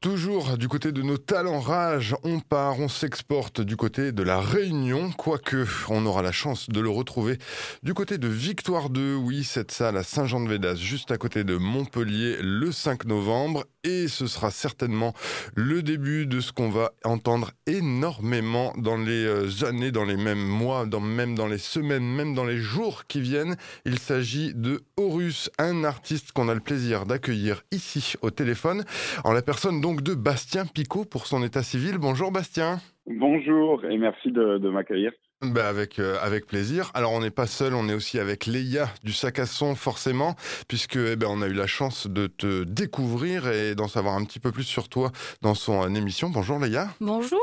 Toujours 0.00 0.56
du 0.56 0.66
côté 0.66 0.92
de 0.92 1.02
nos 1.02 1.18
talents 1.18 1.60
rage, 1.60 2.16
on 2.24 2.40
part, 2.40 2.80
on 2.80 2.88
s'exporte 2.88 3.60
du 3.60 3.76
côté 3.76 4.12
de 4.12 4.22
la 4.22 4.40
Réunion, 4.40 5.12
quoique 5.12 5.66
on 5.90 6.06
aura 6.06 6.22
la 6.22 6.32
chance 6.32 6.70
de 6.70 6.80
le 6.80 6.88
retrouver 6.88 7.36
du 7.82 7.92
côté 7.92 8.16
de 8.16 8.26
Victoire 8.26 8.88
2, 8.88 9.14
oui, 9.16 9.44
cette 9.44 9.72
salle 9.72 9.98
à 9.98 10.02
Saint-Jean-de-Védas, 10.02 10.76
juste 10.76 11.10
à 11.10 11.18
côté 11.18 11.44
de 11.44 11.58
Montpellier, 11.58 12.38
le 12.40 12.72
5 12.72 13.04
novembre, 13.04 13.66
et 13.84 14.08
ce 14.08 14.26
sera 14.26 14.50
certainement 14.50 15.12
le 15.54 15.82
début 15.82 16.26
de 16.26 16.40
ce 16.40 16.52
qu'on 16.52 16.68
va 16.70 16.90
entendre 17.04 17.50
énormément 17.66 18.72
dans 18.76 18.96
les 18.96 19.24
euh, 19.24 19.66
années, 19.66 19.90
dans 19.90 20.04
les 20.04 20.16
mêmes 20.16 20.46
mois, 20.46 20.86
dans, 20.86 21.00
même 21.00 21.34
dans 21.34 21.46
les 21.46 21.58
semaines, 21.58 22.04
même 22.04 22.34
dans 22.34 22.44
les 22.44 22.58
jours 22.58 23.06
qui 23.06 23.20
viennent. 23.20 23.56
Il 23.84 23.98
s'agit 23.98 24.52
de 24.54 24.80
Horus, 24.96 25.50
un 25.58 25.84
artiste 25.84 26.32
qu'on 26.32 26.48
a 26.48 26.54
le 26.54 26.60
plaisir 26.60 27.06
d'accueillir 27.06 27.62
ici 27.72 28.14
au 28.22 28.30
téléphone, 28.30 28.84
en 29.24 29.32
la 29.32 29.42
personne 29.42 29.80
donc 29.80 30.02
de 30.02 30.14
Bastien 30.14 30.66
Picot 30.66 31.04
pour 31.04 31.26
son 31.26 31.42
état 31.42 31.62
civil. 31.62 31.98
Bonjour 31.98 32.30
Bastien. 32.30 32.78
Bonjour 33.06 33.84
et 33.84 33.98
merci 33.98 34.30
de, 34.30 34.68
m'accueillir. 34.70 35.12
Bah 35.42 35.68
avec, 35.68 35.98
euh, 35.98 36.16
avec 36.20 36.46
plaisir. 36.46 36.90
Alors 36.92 37.12
on 37.12 37.20
n'est 37.20 37.30
pas 37.30 37.46
seul, 37.46 37.74
on 37.74 37.88
est 37.88 37.94
aussi 37.94 38.18
avec 38.18 38.46
Léa 38.46 38.88
du 39.02 39.12
sac 39.12 39.38
à 39.38 39.46
son 39.46 39.74
forcément, 39.74 40.34
puisque 40.68 40.96
eh 40.96 41.16
ben, 41.16 41.28
on 41.30 41.40
a 41.40 41.46
eu 41.46 41.54
la 41.54 41.66
chance 41.66 42.06
de 42.06 42.26
te 42.26 42.64
découvrir 42.64 43.48
et 43.48 43.74
d'en 43.74 43.88
savoir 43.88 44.16
un 44.16 44.24
petit 44.24 44.38
peu 44.38 44.52
plus 44.52 44.64
sur 44.64 44.88
toi 44.88 45.12
dans 45.40 45.54
son 45.54 45.82
euh, 45.82 45.94
émission. 45.94 46.28
Bonjour 46.28 46.58
Léa. 46.58 46.88
Bonjour. 47.00 47.40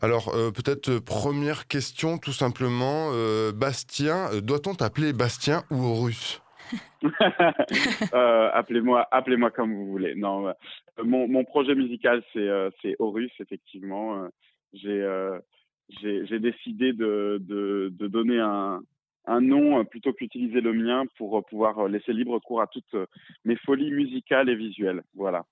Alors 0.00 0.34
euh, 0.34 0.50
peut-être 0.50 0.98
première 0.98 1.66
question 1.66 2.18
tout 2.18 2.32
simplement, 2.32 3.10
Bastien, 3.54 4.30
doit-on 4.40 4.74
t'appeler 4.74 5.12
Bastien 5.12 5.62
ou 5.70 5.84
Horus 5.84 6.40
euh, 8.14 8.50
appelez-moi, 8.52 9.06
appelez-moi 9.10 9.50
comme 9.50 9.74
vous 9.74 9.86
voulez. 9.86 10.14
Non, 10.14 10.48
euh, 10.48 10.52
mon, 11.04 11.28
mon 11.28 11.44
projet 11.44 11.74
musical 11.74 12.22
c'est 12.32 12.48
euh, 12.48 12.70
c'est 12.82 12.96
Horus 12.98 13.30
effectivement. 13.40 14.24
Euh, 14.24 14.28
j'ai 14.72 15.06
j'ai 15.88 16.38
décidé 16.38 16.92
de, 16.92 17.92
donner 17.98 18.40
un, 18.40 18.80
un 19.26 19.40
nom 19.40 19.84
plutôt 19.84 20.12
qu'utiliser 20.12 20.60
le 20.60 20.72
mien 20.72 21.04
pour 21.16 21.44
pouvoir 21.46 21.88
laisser 21.88 22.12
libre 22.12 22.38
cours 22.38 22.62
à 22.62 22.66
toutes 22.66 22.96
mes 23.44 23.56
folies 23.56 23.90
musicales 23.90 24.48
et 24.48 24.56
visuelles. 24.56 25.02
Voilà. 25.14 25.44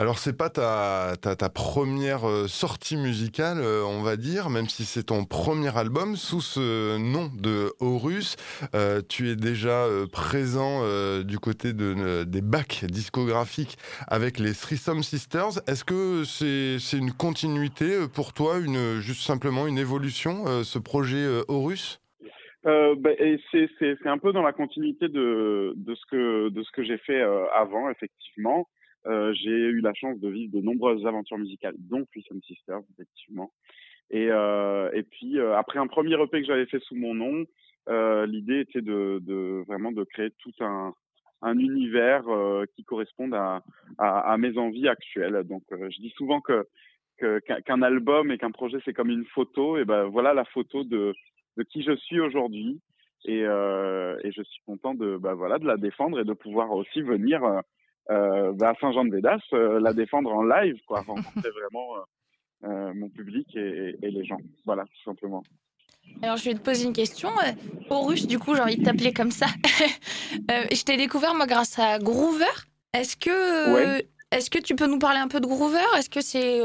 Alors 0.00 0.18
c'est 0.18 0.38
pas 0.38 0.48
ta, 0.48 1.16
ta, 1.16 1.48
première 1.48 2.28
euh, 2.28 2.46
sortie 2.46 2.96
musicale, 2.96 3.58
euh, 3.58 3.82
on 3.82 4.00
va 4.00 4.14
dire, 4.14 4.48
même 4.48 4.68
si 4.68 4.84
c'est 4.84 5.06
ton 5.06 5.24
premier 5.24 5.76
album 5.76 6.14
sous 6.14 6.40
ce 6.40 6.98
nom 6.98 7.32
de 7.36 7.72
Horus. 7.80 8.36
Euh, 8.76 9.02
tu 9.08 9.28
es 9.28 9.34
déjà 9.34 9.86
présent 10.12 10.82
du 11.24 11.40
côté 11.40 11.72
de, 11.72 12.22
des 12.22 12.42
bacs 12.42 12.84
discographiques 12.84 13.76
avec 14.06 14.38
les 14.38 14.52
Threesome 14.52 15.02
Sisters. 15.02 15.58
Est-ce 15.66 15.84
que 15.84 16.22
c'est 16.22 16.96
une 16.96 17.10
continuité 17.10 18.06
pour 18.14 18.32
toi, 18.32 18.58
une, 18.58 19.00
juste 19.00 19.22
simplement 19.22 19.66
une 19.66 19.78
évolution, 19.78 20.62
ce 20.62 20.78
projet 20.78 21.26
Horus? 21.48 22.00
Bah, 22.62 23.10
c'est 23.50 24.06
un 24.06 24.18
peu 24.18 24.32
dans 24.32 24.42
la 24.42 24.52
continuité 24.52 25.08
de, 25.08 25.72
de 25.74 25.94
ce 25.96 26.06
que 26.08 26.50
de 26.50 26.62
ce 26.62 26.70
que 26.70 26.84
j'ai 26.84 26.98
fait 26.98 27.20
avant 27.52 27.90
effectivement 27.90 28.68
euh, 29.08 29.32
j'ai 29.32 29.50
eu 29.50 29.80
la 29.80 29.94
chance 29.94 30.18
de 30.20 30.28
vivre 30.28 30.52
de 30.52 30.60
nombreuses 30.60 31.06
aventures 31.06 31.38
musicales, 31.38 31.74
dont 31.78 32.04
Threesome 32.06 32.42
Sisters, 32.42 32.82
effectivement. 32.92 33.50
Et, 34.10 34.28
euh, 34.30 34.90
et 34.92 35.02
puis, 35.02 35.38
euh, 35.38 35.56
après 35.56 35.78
un 35.78 35.86
premier 35.86 36.14
EP 36.22 36.40
que 36.40 36.46
j'avais 36.46 36.66
fait 36.66 36.80
sous 36.80 36.94
mon 36.94 37.14
nom, 37.14 37.44
l'idée 38.26 38.60
était 38.60 38.82
de, 38.82 39.18
de, 39.22 39.64
vraiment 39.66 39.92
de 39.92 40.04
créer 40.04 40.30
tout 40.42 40.52
un, 40.60 40.92
un 41.40 41.58
univers 41.58 42.24
qui 42.76 42.84
corresponde 42.84 43.32
à, 43.32 43.62
à, 43.96 44.32
à, 44.32 44.36
mes 44.36 44.58
envies 44.58 44.88
actuelles. 44.88 45.42
Donc, 45.44 45.62
je 45.70 45.98
dis 46.00 46.12
souvent 46.16 46.42
que 46.42 46.66
qu'un 47.64 47.82
album 47.82 48.30
et 48.30 48.36
qu'un 48.36 48.50
projet 48.50 48.76
c'est 48.84 48.92
comme 48.92 49.08
une 49.08 49.24
photo. 49.24 49.78
Et 49.78 49.86
ben 49.86 50.04
voilà 50.04 50.34
la 50.34 50.44
photo 50.44 50.84
de, 50.84 51.14
de 51.56 51.62
qui 51.62 51.82
je 51.82 51.96
suis 51.96 52.20
aujourd'hui. 52.20 52.78
Et, 53.24 53.40
et 53.40 54.32
je 54.32 54.42
suis 54.42 54.62
content 54.66 54.94
de, 54.94 55.16
ben 55.16 55.32
voilà, 55.32 55.58
de 55.58 55.66
la 55.66 55.78
défendre 55.78 56.20
et 56.20 56.24
de 56.24 56.34
pouvoir 56.34 56.70
aussi 56.72 57.00
venir 57.00 57.42
euh, 58.10 58.52
bah, 58.52 58.70
à 58.70 58.74
Saint-Jean-de-Védas, 58.80 59.40
euh, 59.52 59.80
la 59.80 59.92
défendre 59.92 60.32
en 60.32 60.42
live, 60.42 60.76
quoi, 60.86 61.02
rencontrer 61.02 61.50
vraiment 61.60 61.96
euh, 62.64 62.92
mon 62.94 63.08
public 63.08 63.54
et, 63.54 63.96
et, 64.02 64.10
les 64.10 64.24
gens. 64.24 64.38
Voilà, 64.64 64.84
tout 64.84 65.02
simplement. 65.04 65.42
Alors, 66.22 66.38
je 66.38 66.46
vais 66.46 66.54
te 66.54 66.60
poser 66.60 66.86
une 66.86 66.94
question. 66.94 67.30
Horus, 67.90 68.26
du 68.26 68.38
coup, 68.38 68.54
j'ai 68.54 68.62
envie 68.62 68.78
de 68.78 68.84
t'appeler 68.84 69.12
comme 69.12 69.30
ça. 69.30 69.46
je 70.48 70.84
t'ai 70.84 70.96
découvert, 70.96 71.34
moi, 71.34 71.46
grâce 71.46 71.78
à 71.78 71.98
Groover. 71.98 72.46
Est-ce 72.94 73.16
que, 73.16 74.02
est-ce 74.30 74.48
que 74.48 74.58
tu 74.58 74.74
peux 74.74 74.86
nous 74.86 74.98
parler 74.98 75.18
un 75.18 75.28
peu 75.28 75.40
de 75.40 75.46
Groover? 75.46 75.84
Est-ce 75.98 76.08
que 76.08 76.22
c'est 76.22 76.60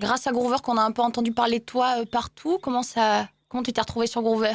grâce 0.00 0.26
à 0.26 0.32
Groover 0.32 0.56
qu'on 0.64 0.76
a 0.76 0.82
un 0.82 0.90
peu 0.90 1.02
entendu 1.02 1.30
parler 1.30 1.60
de 1.60 1.64
toi 1.64 2.04
partout? 2.10 2.58
Comment, 2.60 2.82
ça, 2.82 3.28
comment 3.48 3.62
tu 3.62 3.72
t'es 3.72 3.80
retrouvé 3.80 4.08
sur 4.08 4.20
Groover? 4.20 4.54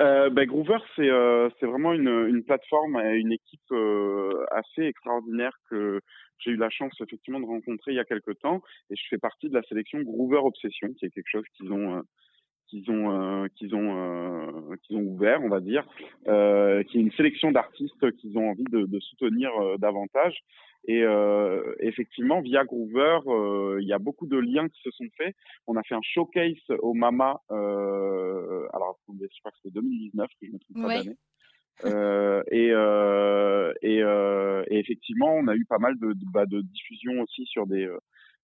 Euh, 0.00 0.30
ben, 0.30 0.46
Groover, 0.46 0.78
c'est 0.96 1.10
euh, 1.10 1.50
c'est 1.58 1.66
vraiment 1.66 1.92
une, 1.92 2.08
une 2.28 2.42
plateforme 2.42 2.98
et 3.00 3.16
une 3.18 3.32
équipe 3.32 3.60
euh, 3.72 4.44
assez 4.50 4.82
extraordinaire 4.82 5.52
que 5.68 6.00
j'ai 6.38 6.52
eu 6.52 6.56
la 6.56 6.70
chance 6.70 6.94
effectivement 7.00 7.40
de 7.40 7.46
rencontrer 7.46 7.92
il 7.92 7.96
y 7.96 8.00
a 8.00 8.04
quelques 8.04 8.38
temps. 8.38 8.62
Et 8.90 8.96
je 8.96 9.02
fais 9.10 9.18
partie 9.18 9.48
de 9.48 9.54
la 9.54 9.62
sélection 9.64 10.00
Groover 10.00 10.40
Obsession, 10.42 10.88
qui 10.94 11.06
est 11.06 11.10
quelque 11.10 11.30
chose 11.30 11.44
qu'ils 11.54 11.72
ont 11.72 11.98
euh, 11.98 12.02
qu'ils 12.70 12.90
ont 12.90 13.46
qu'ils 13.56 13.74
ont 13.74 14.76
qu'ils 14.82 14.96
ont 14.96 15.02
ouvert, 15.02 15.42
on 15.42 15.48
va 15.48 15.60
dire, 15.60 15.86
qui 16.24 16.30
est 16.30 17.00
une 17.00 17.12
sélection 17.12 17.50
d'artistes 17.50 18.10
qu'ils 18.16 18.38
ont 18.38 18.50
envie 18.50 18.64
de, 18.70 18.86
de 18.86 19.00
soutenir 19.00 19.50
davantage. 19.78 20.42
Et 20.86 21.02
euh, 21.02 21.74
effectivement, 21.80 22.40
via 22.40 22.64
Groover, 22.64 23.18
euh, 23.26 23.78
il 23.80 23.86
y 23.86 23.92
a 23.92 23.98
beaucoup 23.98 24.26
de 24.26 24.38
liens 24.38 24.68
qui 24.68 24.80
se 24.82 24.90
sont 24.90 25.08
faits. 25.16 25.34
On 25.66 25.76
a 25.76 25.82
fait 25.82 25.94
un 25.94 26.00
showcase 26.02 26.56
au 26.80 26.94
Mama. 26.94 27.40
Euh, 27.50 28.66
alors, 28.72 28.98
je 29.08 29.40
crois 29.40 29.50
que 29.50 29.56
c'était 29.62 29.74
2019, 29.74 30.28
que 30.40 30.46
je 30.46 30.52
me 30.52 30.58
trompe 30.58 30.86
pas 30.86 31.02
d'année. 31.02 31.16
Euh, 31.84 32.42
et, 32.50 32.70
euh, 32.72 33.72
et, 33.82 34.02
euh, 34.02 34.64
et, 34.68 34.78
effectivement, 34.78 35.34
on 35.34 35.48
a 35.48 35.54
eu 35.54 35.64
pas 35.64 35.78
mal 35.78 35.98
de, 35.98 36.12
de, 36.12 36.24
bah, 36.32 36.46
de 36.46 36.60
diffusion 36.60 37.20
aussi 37.22 37.44
sur 37.46 37.66
des, 37.66 37.88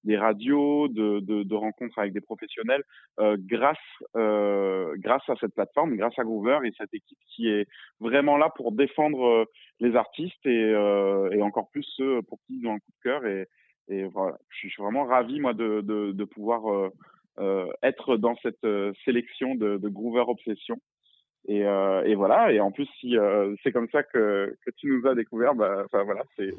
des 0.07 0.17
radios, 0.17 0.89
de, 0.89 1.21
de, 1.21 1.43
de, 1.43 1.55
rencontres 1.55 1.99
avec 1.99 2.13
des 2.13 2.21
professionnels, 2.21 2.83
euh, 3.19 3.37
grâce, 3.39 3.77
euh, 4.17 4.95
grâce 4.99 5.29
à 5.29 5.35
cette 5.41 5.55
plateforme, 5.55 5.97
grâce 5.97 6.17
à 6.19 6.23
Groover 6.23 6.61
et 6.65 6.73
cette 6.79 6.95
équipe 6.95 7.19
qui 7.35 7.49
est 7.49 7.67
vraiment 8.01 8.37
là 8.37 8.51
pour 8.57 8.73
défendre 8.73 9.27
euh, 9.27 9.45
les 9.81 9.97
artistes 9.97 10.47
et, 10.47 10.73
euh, 10.73 11.29
et 11.33 11.43
encore 11.43 11.69
plus 11.71 11.87
ceux 11.97 12.23
pour 12.23 12.39
qui 12.47 12.61
ils 12.61 12.67
ont 12.69 12.75
un 12.75 12.79
coup 12.79 12.93
de 12.93 13.03
cœur. 13.03 13.27
Et, 13.27 13.49
et 13.89 14.05
voilà, 14.05 14.39
je 14.49 14.69
suis 14.69 14.83
vraiment 14.83 15.05
ravi 15.05 15.41
moi 15.41 15.55
de, 15.55 15.81
de, 15.81 16.13
de 16.13 16.25
pouvoir 16.25 16.71
euh, 16.73 16.89
euh, 17.41 17.67
être 17.83 18.17
dans 18.17 18.37
cette 18.43 18.67
sélection 19.05 19.57
de, 19.57 19.77
de 19.77 19.89
Groover 19.89 20.25
Obsession. 20.29 20.77
Et, 21.49 21.61
et, 21.61 22.15
voilà. 22.17 22.53
Et 22.53 22.59
en 22.59 22.73
plus, 22.73 22.89
si 22.99 23.15
c'est 23.63 23.71
comme 23.71 23.89
ça 23.91 24.03
que, 24.03 24.57
que 24.65 24.71
tu 24.79 24.89
nous 24.89 25.07
as 25.07 25.15
découvert, 25.15 25.55
bah, 25.55 25.83
enfin 25.85 26.03
voilà, 26.03 26.25
c'est 26.37 26.51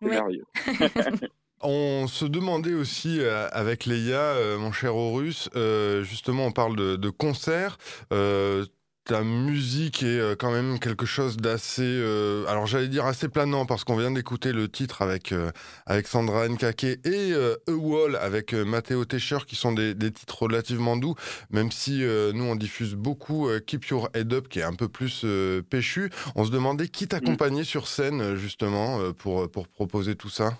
merveilleux. 0.00 0.44
On 1.62 2.06
se 2.06 2.26
demandait 2.26 2.74
aussi 2.74 3.18
euh, 3.20 3.48
avec 3.50 3.86
Leia, 3.86 4.20
euh, 4.20 4.58
mon 4.58 4.72
cher 4.72 4.94
Horus, 4.94 5.48
euh, 5.56 6.02
justement 6.02 6.46
on 6.46 6.52
parle 6.52 6.76
de, 6.76 6.96
de 6.96 7.10
concert. 7.10 7.78
ta 9.04 9.22
musique 9.22 10.02
est 10.02 10.36
quand 10.36 10.50
même 10.50 10.80
quelque 10.80 11.06
chose 11.06 11.36
d'assez, 11.36 12.02
alors 12.48 12.66
j'allais 12.66 12.88
dire 12.88 13.06
assez 13.06 13.28
planant 13.28 13.64
parce 13.64 13.84
qu'on 13.84 13.96
vient 13.96 14.10
d'écouter 14.10 14.52
le 14.52 14.68
titre 14.68 15.00
avec 15.00 15.32
avec 15.86 16.08
Sandra 16.08 16.48
Nkake 16.48 16.84
et 17.04 17.32
A 17.32 17.72
Wall 17.72 18.16
avec 18.16 18.52
Matteo 18.52 19.04
Tescher 19.04 19.38
qui 19.46 19.54
sont 19.54 19.70
des, 19.70 19.94
des, 19.94 20.10
titres 20.10 20.42
relativement 20.42 20.96
doux, 20.96 21.14
même 21.50 21.70
si 21.70 22.02
nous 22.34 22.44
on 22.44 22.56
diffuse 22.56 22.96
beaucoup 22.96 23.48
Keep 23.64 23.84
Your 23.86 24.08
Head 24.12 24.32
Up 24.32 24.48
qui 24.48 24.58
est 24.58 24.64
un 24.64 24.74
peu 24.74 24.88
plus 24.88 25.24
péchu. 25.70 26.10
On 26.34 26.44
se 26.44 26.50
demandait 26.50 26.88
qui 26.88 27.06
t'accompagnait 27.06 27.60
mmh. 27.60 27.64
sur 27.76 27.86
scène 27.86 28.34
justement 28.34 29.12
pour 29.12 29.48
pour 29.48 29.68
proposer 29.68 30.16
tout 30.16 30.30
ça? 30.30 30.58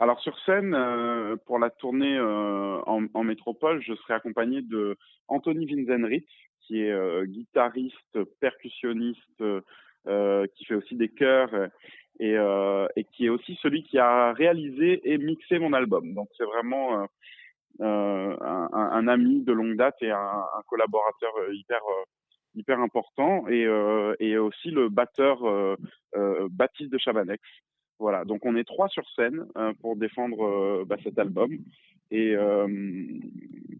Alors 0.00 0.20
sur 0.20 0.38
scène, 0.40 0.74
euh, 0.74 1.36
pour 1.46 1.58
la 1.58 1.70
tournée 1.70 2.16
euh, 2.16 2.80
en, 2.86 3.24
métropole, 3.24 3.82
je 3.82 3.94
serai 3.94 4.14
accompagné 4.14 4.62
de 4.62 4.96
Anthony 5.26 5.66
Vinzenritz, 5.66 6.28
qui 6.60 6.82
est 6.82 6.92
euh, 6.92 7.24
guitariste, 7.24 8.22
percussionniste, 8.40 9.42
qui 10.54 10.64
fait 10.64 10.74
aussi 10.74 10.94
des 10.94 11.08
chœurs 11.08 11.50
et, 12.20 12.36
et, 12.96 13.04
qui 13.12 13.26
est 13.26 13.28
aussi 13.28 13.58
celui 13.60 13.82
qui 13.82 13.98
a 13.98 14.32
réalisé 14.32 15.00
et 15.04 15.18
mixé 15.18 15.58
mon 15.58 15.72
album. 15.72 16.14
Donc 16.14 16.28
c'est 16.38 16.44
vraiment 16.44 17.06
un, 17.80 19.08
ami 19.08 19.42
de 19.42 19.52
longue 19.52 19.76
date 19.76 19.96
et 20.00 20.10
un, 20.10 20.44
collaborateur 20.68 21.32
hyper 21.52 21.80
hyper 22.54 22.80
important 22.80 23.46
et, 23.48 23.66
et 24.20 24.38
aussi 24.38 24.70
le 24.70 24.88
batteur 24.88 25.40
Baptiste 26.50 26.90
de 26.90 26.98
Chabanex 26.98 27.42
voilà, 27.98 28.24
donc 28.24 28.44
on 28.46 28.56
est 28.56 28.64
trois 28.64 28.88
sur 28.88 29.08
scène 29.16 29.46
euh, 29.56 29.72
pour 29.80 29.96
défendre 29.96 30.44
euh, 30.44 30.84
bah, 30.86 30.96
cet 31.02 31.18
album. 31.18 31.58
Et, 32.10 32.34
euh, 32.34 32.68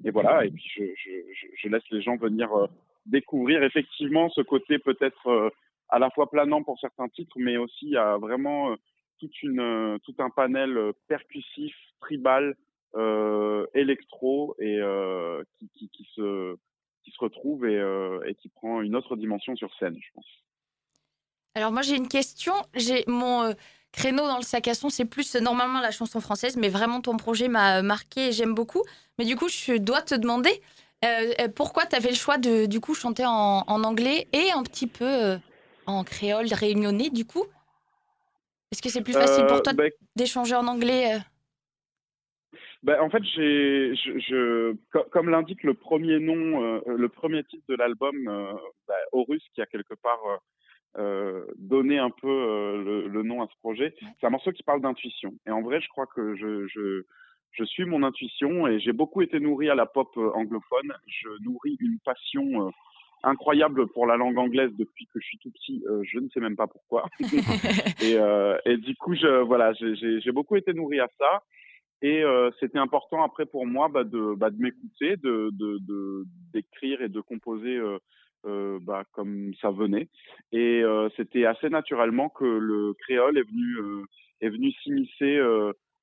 et 0.05 0.11
voilà, 0.11 0.45
et 0.45 0.51
puis 0.51 0.65
je, 0.77 0.83
je, 0.97 1.47
je, 1.57 1.69
laisse 1.69 1.89
les 1.91 2.03
gens 2.03 2.17
venir 2.17 2.51
découvrir 3.07 3.63
effectivement 3.63 4.29
ce 4.29 4.43
côté 4.43 4.79
peut-être 4.79 5.51
à 5.89 5.99
la 5.99 6.11
fois 6.11 6.29
planant 6.29 6.63
pour 6.63 6.79
certains 6.79 7.09
titres, 7.09 7.37
mais 7.39 7.57
aussi 7.57 7.97
à 7.97 8.19
vraiment 8.19 8.77
toute 9.19 9.43
une, 9.43 9.99
tout 10.05 10.15
un 10.19 10.29
panel 10.29 10.93
percussif, 11.09 11.75
tribal, 12.01 12.55
électro 13.73 14.55
et 14.59 14.79
qui, 15.59 15.71
qui, 15.71 15.89
qui, 15.89 16.07
se 16.15 16.55
qui 17.03 17.11
se 17.11 17.19
retrouve 17.21 17.65
et, 17.65 17.83
et 18.27 18.35
qui 18.35 18.51
prend 18.51 18.83
une 18.83 18.95
autre 18.95 19.17
dimension 19.17 19.57
sur 19.57 19.75
scène, 19.77 19.97
je 19.99 20.13
pense. 20.13 20.27
Alors 21.55 21.73
moi 21.73 21.81
j'ai 21.81 21.97
une 21.97 22.09
question. 22.09 22.53
J'ai 22.75 23.05
mon 23.07 23.55
créneau 23.99 24.27
dans 24.27 24.37
le 24.37 24.43
sac 24.43 24.69
à 24.69 24.75
son, 24.75 24.89
c'est 24.91 25.05
plus 25.05 25.35
normalement 25.37 25.81
la 25.81 25.91
chanson 25.91 26.21
française, 26.21 26.57
mais 26.57 26.69
vraiment 26.69 27.01
ton 27.01 27.17
projet 27.17 27.49
m'a 27.49 27.83
marqué 27.83 28.29
et 28.29 28.33
j'aime 28.33 28.55
beaucoup. 28.55 28.83
Mais 29.19 29.25
du 29.25 29.35
coup, 29.37 29.49
je 29.49 29.77
dois 29.77 30.03
te 30.03 30.15
demander 30.15 30.63
pourquoi 31.57 31.87
tu 31.87 31.97
avais 31.97 32.11
le 32.11 32.17
choix 32.17 32.39
de 32.39 32.67
du 32.67 32.81
coup 32.81 32.95
chanter 32.95 33.25
en, 33.27 33.65
en 33.67 33.85
anglais 33.85 34.27
et 34.33 34.51
un 34.53 34.63
petit 34.63 34.87
peu 34.87 35.39
en 35.87 36.05
créole 36.05 36.47
réunionnais 36.53 37.11
du 37.11 37.25
coup? 37.25 37.45
Est-ce 38.71 38.83
que 38.83 38.89
c'est 38.89 39.03
plus 39.03 39.15
facile 39.15 39.47
pour 39.47 39.63
toi 39.63 39.73
bah 39.73 39.85
d'échanger 40.17 40.55
en 40.55 40.67
anglais 40.67 41.19
bah, 42.83 43.03
en 43.03 43.11
fait, 43.11 43.23
j'ai, 43.35 43.95
je, 43.97 44.19
je, 44.21 44.77
comme 45.11 45.31
l'indique 45.31 45.65
le 45.65 45.75
premier 45.75 46.21
nom, 46.21 46.63
euh, 46.63 46.81
le 46.87 47.09
premier 47.09 47.43
titre 47.45 47.65
de 47.69 47.75
l'album, 47.75 48.17
euh, 48.29 48.53
bah, 48.87 48.95
Horus, 49.13 49.43
qui 49.55 49.61
a 49.61 49.67
quelque 49.67 49.95
part 49.95 50.21
euh, 50.99 51.45
donné 51.57 51.99
un 51.99 52.11
peu 52.11 52.29
le, 52.29 53.09
le, 53.09 53.23
nom 53.23 53.43
à 53.43 53.47
ce 53.47 53.57
projet, 53.61 53.95
c'est 54.21 54.27
un 54.27 54.31
morceau 54.31 54.53
qui 54.53 54.63
parle 54.63 54.81
d'intuition. 54.81 55.33
Et 55.47 55.51
en 55.51 55.63
vrai, 55.63 55.81
je 55.81 55.89
crois 55.89 56.07
que 56.07 56.35
je, 56.37 56.67
je, 56.67 57.03
je 57.53 57.65
suis 57.65 57.85
mon 57.85 58.03
intuition 58.03 58.67
et 58.67 58.81
j'ai 58.81 58.93
beaucoup 58.93 59.23
été 59.23 59.41
nourri 59.41 59.71
à 59.71 59.75
la 59.75 59.87
pop 59.87 60.17
anglophone. 60.17 60.93
Je 61.07 61.29
nourris 61.45 61.77
une 61.81 61.99
passion 62.05 62.71
incroyable 63.23 63.89
pour 63.89 64.07
la 64.07 64.17
langue 64.17 64.39
anglaise 64.39 64.71
depuis 64.79 65.07
que 65.07 65.21
je 65.21 65.27
suis 65.27 65.39
tout 65.39 65.51
petit. 65.51 65.85
je 66.03 66.19
ne 66.19 66.29
sais 66.31 66.41
même 66.41 66.57
pas 66.57 66.67
pourquoi. 66.67 67.07
et, 68.03 68.17
et, 68.65 68.77
du 68.77 68.95
coup, 68.97 69.15
je, 69.15 69.43
voilà, 69.43 69.73
j'ai 69.73 70.33
beaucoup 70.33 70.57
été 70.57 70.73
nourri 70.73 71.01
à 71.01 71.09
ça. 71.19 71.43
Et 72.01 72.23
euh, 72.23 72.51
c'était 72.61 72.79
important 72.79 73.25
après 73.25 73.45
pour 73.45 73.67
moi 73.67 73.89
bah, 73.89 74.05
de, 74.05 74.35
bah, 74.37 74.51
de 74.51 74.61
m'écouter, 74.61 75.17
de, 75.17 75.51
de, 75.53 76.25
d'écrire 76.53 77.03
et 77.03 77.09
de 77.09 77.21
composer 77.21 77.79
euh, 78.49 78.79
bah, 78.81 79.05
comme 79.13 79.53
ça 79.61 79.71
venait. 79.71 80.09
Et 80.53 80.83
euh, 80.83 81.09
c'était 81.17 81.45
assez 81.45 81.69
naturellement 81.69 82.29
que 82.29 82.45
le 82.45 82.95
créole 82.95 83.39
est 83.39 83.49
venu 83.49 83.77
euh, 83.77 84.51
venu 84.51 84.73
s'immiscer 84.83 85.39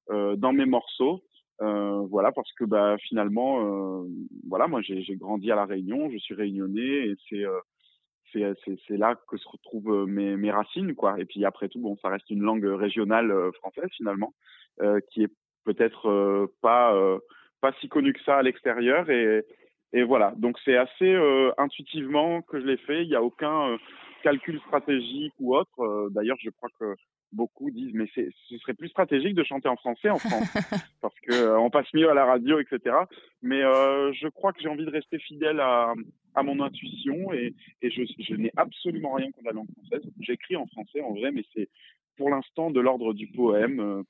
dans 0.09 0.53
mes 0.53 0.65
morceaux. 0.65 1.23
voilà 1.59 2.31
parce 2.31 2.51
que 2.53 2.65
bah 2.65 2.97
finalement 3.07 4.05
voilà 4.47 4.67
moi 4.67 4.81
j'ai, 4.81 5.03
grandi 5.15 5.51
à 5.51 5.55
la 5.55 5.65
Réunion, 5.65 6.09
je 6.11 6.17
suis 6.17 6.35
réunionnais 6.35 7.07
et 7.07 7.15
c'est 7.29 7.45
c'est, 8.33 8.97
là 8.97 9.15
que 9.29 9.37
se 9.37 9.47
retrouvent 9.47 10.05
mes, 10.05 10.35
mes 10.35 10.51
racines 10.51 10.93
quoi. 10.95 11.17
Et 11.19 11.25
puis 11.25 11.45
après 11.45 11.69
tout 11.69 11.79
bon 11.79 11.95
ça 12.01 12.09
reste 12.09 12.29
une 12.29 12.43
langue 12.43 12.65
régionale 12.65 13.33
française 13.53 13.89
finalement 13.95 14.33
qui 15.11 15.23
est 15.23 15.33
peut-être 15.63 16.49
pas 16.61 16.93
pas 17.61 17.71
si 17.79 17.87
connu 17.87 18.13
que 18.13 18.23
ça 18.23 18.37
à 18.37 18.43
l'extérieur 18.43 19.09
et 19.09 19.45
et 19.95 20.03
voilà. 20.03 20.33
Donc 20.37 20.57
c'est 20.65 20.75
assez 20.75 21.13
euh, 21.13 21.51
intuitivement 21.57 22.41
que 22.41 22.59
je 22.59 22.65
l'ai 22.65 22.77
fait. 22.77 23.03
Il 23.03 23.07
n'y 23.07 23.15
a 23.15 23.23
aucun 23.23 23.77
calcul 24.23 24.59
stratégique 24.67 25.33
ou 25.39 25.55
autre. 25.55 26.09
D'ailleurs, 26.11 26.37
je 26.43 26.49
crois 26.49 26.69
que 26.77 26.95
beaucoup 27.31 27.71
disent 27.71 27.93
mais 27.93 28.07
ce 28.15 28.57
serait 28.57 28.73
plus 28.73 28.89
stratégique 28.89 29.35
de 29.35 29.43
chanter 29.43 29.67
en 29.67 29.75
français 29.75 30.09
en 30.09 30.19
France 30.19 30.47
parce 31.01 31.19
que 31.21 31.57
on 31.57 31.69
passe 31.69 31.87
mieux 31.93 32.09
à 32.09 32.13
la 32.13 32.25
radio, 32.25 32.59
etc. 32.59 32.95
Mais 33.41 33.61
euh, 33.63 34.11
je 34.13 34.27
crois 34.27 34.51
que 34.51 34.61
j'ai 34.61 34.67
envie 34.67 34.85
de 34.85 34.91
rester 34.91 35.17
fidèle 35.19 35.61
à, 35.61 35.93
à 36.33 36.43
mon 36.43 36.61
intuition 36.61 37.31
et, 37.33 37.53
et 37.81 37.89
je, 37.89 38.03
je 38.19 38.35
n'ai 38.35 38.51
absolument 38.57 39.13
rien 39.13 39.31
contre 39.31 39.45
la 39.45 39.53
langue 39.53 39.69
française. 39.77 40.11
J'écris 40.19 40.57
en 40.57 40.67
français 40.67 41.01
en 41.01 41.13
vrai, 41.13 41.31
mais 41.31 41.43
c'est 41.53 41.69
pour 42.17 42.29
l'instant 42.29 42.69
de 42.69 42.81
l'ordre 42.81 43.13
du 43.13 43.27
poème 43.27 44.03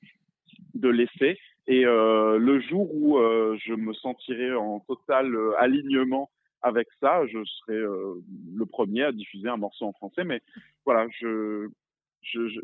de 0.74 0.88
l'essai. 0.88 1.38
Et 1.68 1.84
euh, 1.84 2.38
le 2.38 2.60
jour 2.60 2.88
où 2.94 3.18
euh, 3.18 3.56
je 3.64 3.74
me 3.74 3.92
sentirai 3.92 4.54
en 4.54 4.80
total 4.80 5.34
euh, 5.34 5.52
alignement 5.58 6.30
avec 6.62 6.88
ça, 7.00 7.26
je 7.26 7.44
serai 7.44 7.76
le 7.76 8.66
premier 8.66 9.04
à 9.04 9.12
diffuser 9.12 9.48
un 9.48 9.56
morceau 9.56 9.86
en 9.86 9.92
français. 9.92 10.24
Mais 10.24 10.40
voilà, 10.84 11.06
je 11.20 11.68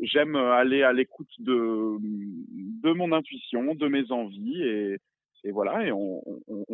j'aime 0.01 0.35
aller 0.35 0.83
à 0.83 0.91
l'écoute 0.91 1.29
de, 1.39 1.97
de 2.01 2.91
mon 2.91 3.13
intuition, 3.13 3.75
de 3.75 3.87
mes 3.87 4.11
envies 4.11 4.61
et, 4.61 4.97
et 5.45 5.51
voilà, 5.51 5.85
et 5.85 5.91
on, 5.91 6.21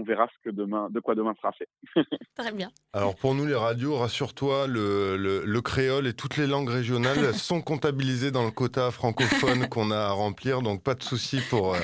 verra 0.04 0.28
ce 0.28 0.50
que 0.50 0.56
demain, 0.56 0.90
de 0.92 1.00
quoi 1.00 1.16
demain 1.16 1.34
sera 1.36 1.52
fait. 1.52 1.68
Très 2.38 2.52
bien. 2.52 2.70
Alors 2.94 3.16
pour 3.16 3.34
nous 3.34 3.46
les 3.46 3.56
radios, 3.56 3.96
rassure-toi, 3.96 4.68
le, 4.68 5.18
le, 5.18 5.62
créole 5.62 6.08
et 6.08 6.14
toutes 6.14 6.38
les 6.38 6.48
langues 6.48 6.70
régionales 6.70 7.34
sont 7.34 7.62
comptabilisées 7.62 8.32
dans 8.32 8.46
le 8.46 8.52
quota 8.52 8.92
francophone 8.92 9.68
qu'on 9.70 9.92
a 9.92 9.98
à 9.98 10.12
remplir, 10.12 10.62
donc 10.62 10.84
pas 10.84 10.94
de 10.94 11.04
souci 11.04 11.42
pour, 11.50 11.74
euh, 11.74 11.80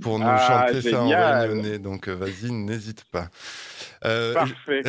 pour 0.00 0.18
nous 0.18 0.26
ah, 0.28 0.66
chanter 0.68 0.90
ça 0.90 1.02
en 1.02 1.08
réunionnais. 1.08 1.78
Donc 1.78 2.08
euh, 2.08 2.14
vas-y, 2.14 2.50
n'hésite 2.50 3.04
pas. 3.10 3.28
Euh, 4.04 4.32
Parfait. 4.32 4.82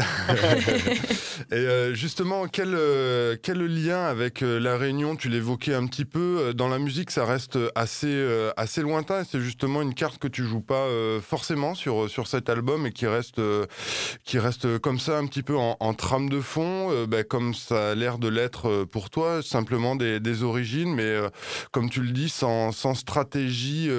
et 1.51 1.95
justement, 1.95 2.47
quel, 2.47 2.77
quel 3.41 3.59
lien 3.59 4.05
avec 4.05 4.41
la 4.41 4.77
Réunion 4.77 5.15
Tu 5.15 5.29
l'évoquais 5.29 5.73
un 5.73 5.87
petit 5.87 6.05
peu. 6.05 6.53
Dans 6.53 6.67
la 6.67 6.77
musique, 6.77 7.09
ça 7.09 7.25
reste 7.25 7.57
assez, 7.75 8.49
assez 8.55 8.81
lointain. 8.81 9.23
C'est 9.23 9.39
justement 9.39 9.81
une 9.81 9.95
carte 9.95 10.19
que 10.19 10.27
tu 10.27 10.43
joues 10.43 10.61
pas 10.61 10.87
forcément 11.21 11.73
sur, 11.73 12.09
sur 12.09 12.27
cet 12.27 12.49
album 12.49 12.85
et 12.85 12.91
qui 12.91 13.07
reste, 13.07 13.39
euh, 13.39 13.65
qui 14.23 14.39
reste 14.39 14.77
comme 14.79 14.99
ça 14.99 15.17
un 15.17 15.25
petit 15.25 15.43
peu 15.43 15.55
en, 15.57 15.93
trame 15.93 16.29
de 16.29 16.39
fond, 16.39 16.91
euh, 16.91 17.05
bah, 17.05 17.23
comme 17.23 17.53
ça 17.53 17.91
a 17.91 17.95
l'air 17.95 18.17
de 18.19 18.27
l'être 18.27 18.69
euh, 18.69 18.85
pour 18.85 19.09
toi, 19.09 19.41
simplement 19.41 19.95
des, 19.95 20.19
des 20.19 20.43
origines, 20.43 20.93
mais 20.93 21.17
comme 21.71 21.89
tu 21.89 22.01
le 22.01 22.11
dis, 22.11 22.29
sans, 22.29 22.71
sans 22.71 22.93
stratégie 22.93 23.89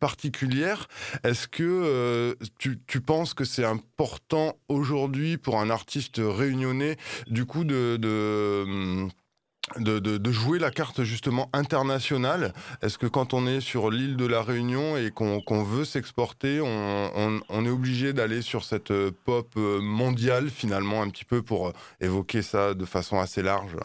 particulière. 0.00 0.57
Est-ce 1.24 1.48
que 1.48 2.36
tu, 2.58 2.78
tu 2.86 3.00
penses 3.00 3.34
que 3.34 3.44
c'est 3.44 3.64
important 3.64 4.56
aujourd'hui 4.68 5.38
pour 5.38 5.58
un 5.60 5.70
artiste 5.70 6.20
réunionnais, 6.22 6.96
du 7.28 7.44
coup, 7.44 7.62
hum, 7.62 9.10
de, 9.76 10.30
jouer 10.30 10.58
la 10.58 10.70
carte 10.70 11.02
justement 11.02 11.48
internationale? 11.52 12.52
Est-ce 12.82 12.98
que 12.98 13.06
quand 13.06 13.34
on 13.34 13.46
est 13.46 13.60
sur 13.60 13.90
l'île 13.90 14.16
de 14.16 14.26
la 14.26 14.42
Réunion 14.42 14.96
et 14.96 15.10
qu'on 15.10 15.62
veut 15.62 15.84
s'exporter, 15.84 16.60
on, 16.60 17.64
est 17.64 17.70
obligé 17.70 18.12
d'aller 18.12 18.42
sur 18.42 18.64
cette 18.64 18.90
euh, 18.90 19.10
pop 19.24 19.48
euh, 19.56 19.80
mondiale 19.80 20.48
finalement 20.48 21.02
un 21.02 21.10
petit 21.10 21.24
peu 21.24 21.42
pour 21.42 21.68
euh, 21.68 21.72
évoquer 22.00 22.42
ça 22.42 22.74
de 22.74 22.84
façon 22.84 23.18
assez 23.18 23.42
large? 23.42 23.76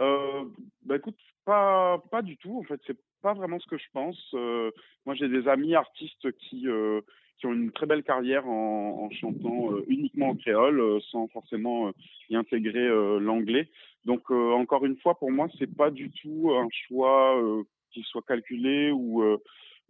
Euh, 0.00 0.44
bah 0.84 0.96
écoute, 0.96 1.18
pas, 1.44 1.98
pas 2.10 2.22
du 2.22 2.36
tout. 2.38 2.58
En 2.58 2.64
fait, 2.64 2.80
pas 3.22 3.34
vraiment 3.34 3.58
ce 3.58 3.66
que 3.66 3.78
je 3.78 3.86
pense. 3.92 4.18
moi, 5.06 5.14
j'ai 5.14 5.28
des 5.28 5.48
amis 5.48 5.74
artistes 5.74 6.30
qui, 6.32 6.66
qui 7.38 7.46
ont 7.46 7.52
une 7.52 7.72
très 7.72 7.86
belle 7.86 8.02
carrière 8.02 8.46
en, 8.46 9.04
en 9.04 9.10
chantant 9.10 9.70
uniquement 9.86 10.30
au 10.30 10.34
créole, 10.34 11.00
sans 11.10 11.28
forcément 11.28 11.92
y 12.30 12.36
intégrer 12.36 12.88
l'anglais. 13.20 13.68
Donc 14.04 14.22
euh, 14.30 14.52
encore 14.52 14.84
une 14.84 14.96
fois, 14.98 15.18
pour 15.18 15.30
moi, 15.30 15.48
c'est 15.58 15.74
pas 15.74 15.90
du 15.90 16.10
tout 16.10 16.52
un 16.52 16.68
choix 16.88 17.40
euh, 17.40 17.62
qui 17.92 18.02
soit 18.02 18.22
calculé 18.26 18.90
ou 18.90 19.22
euh, 19.22 19.38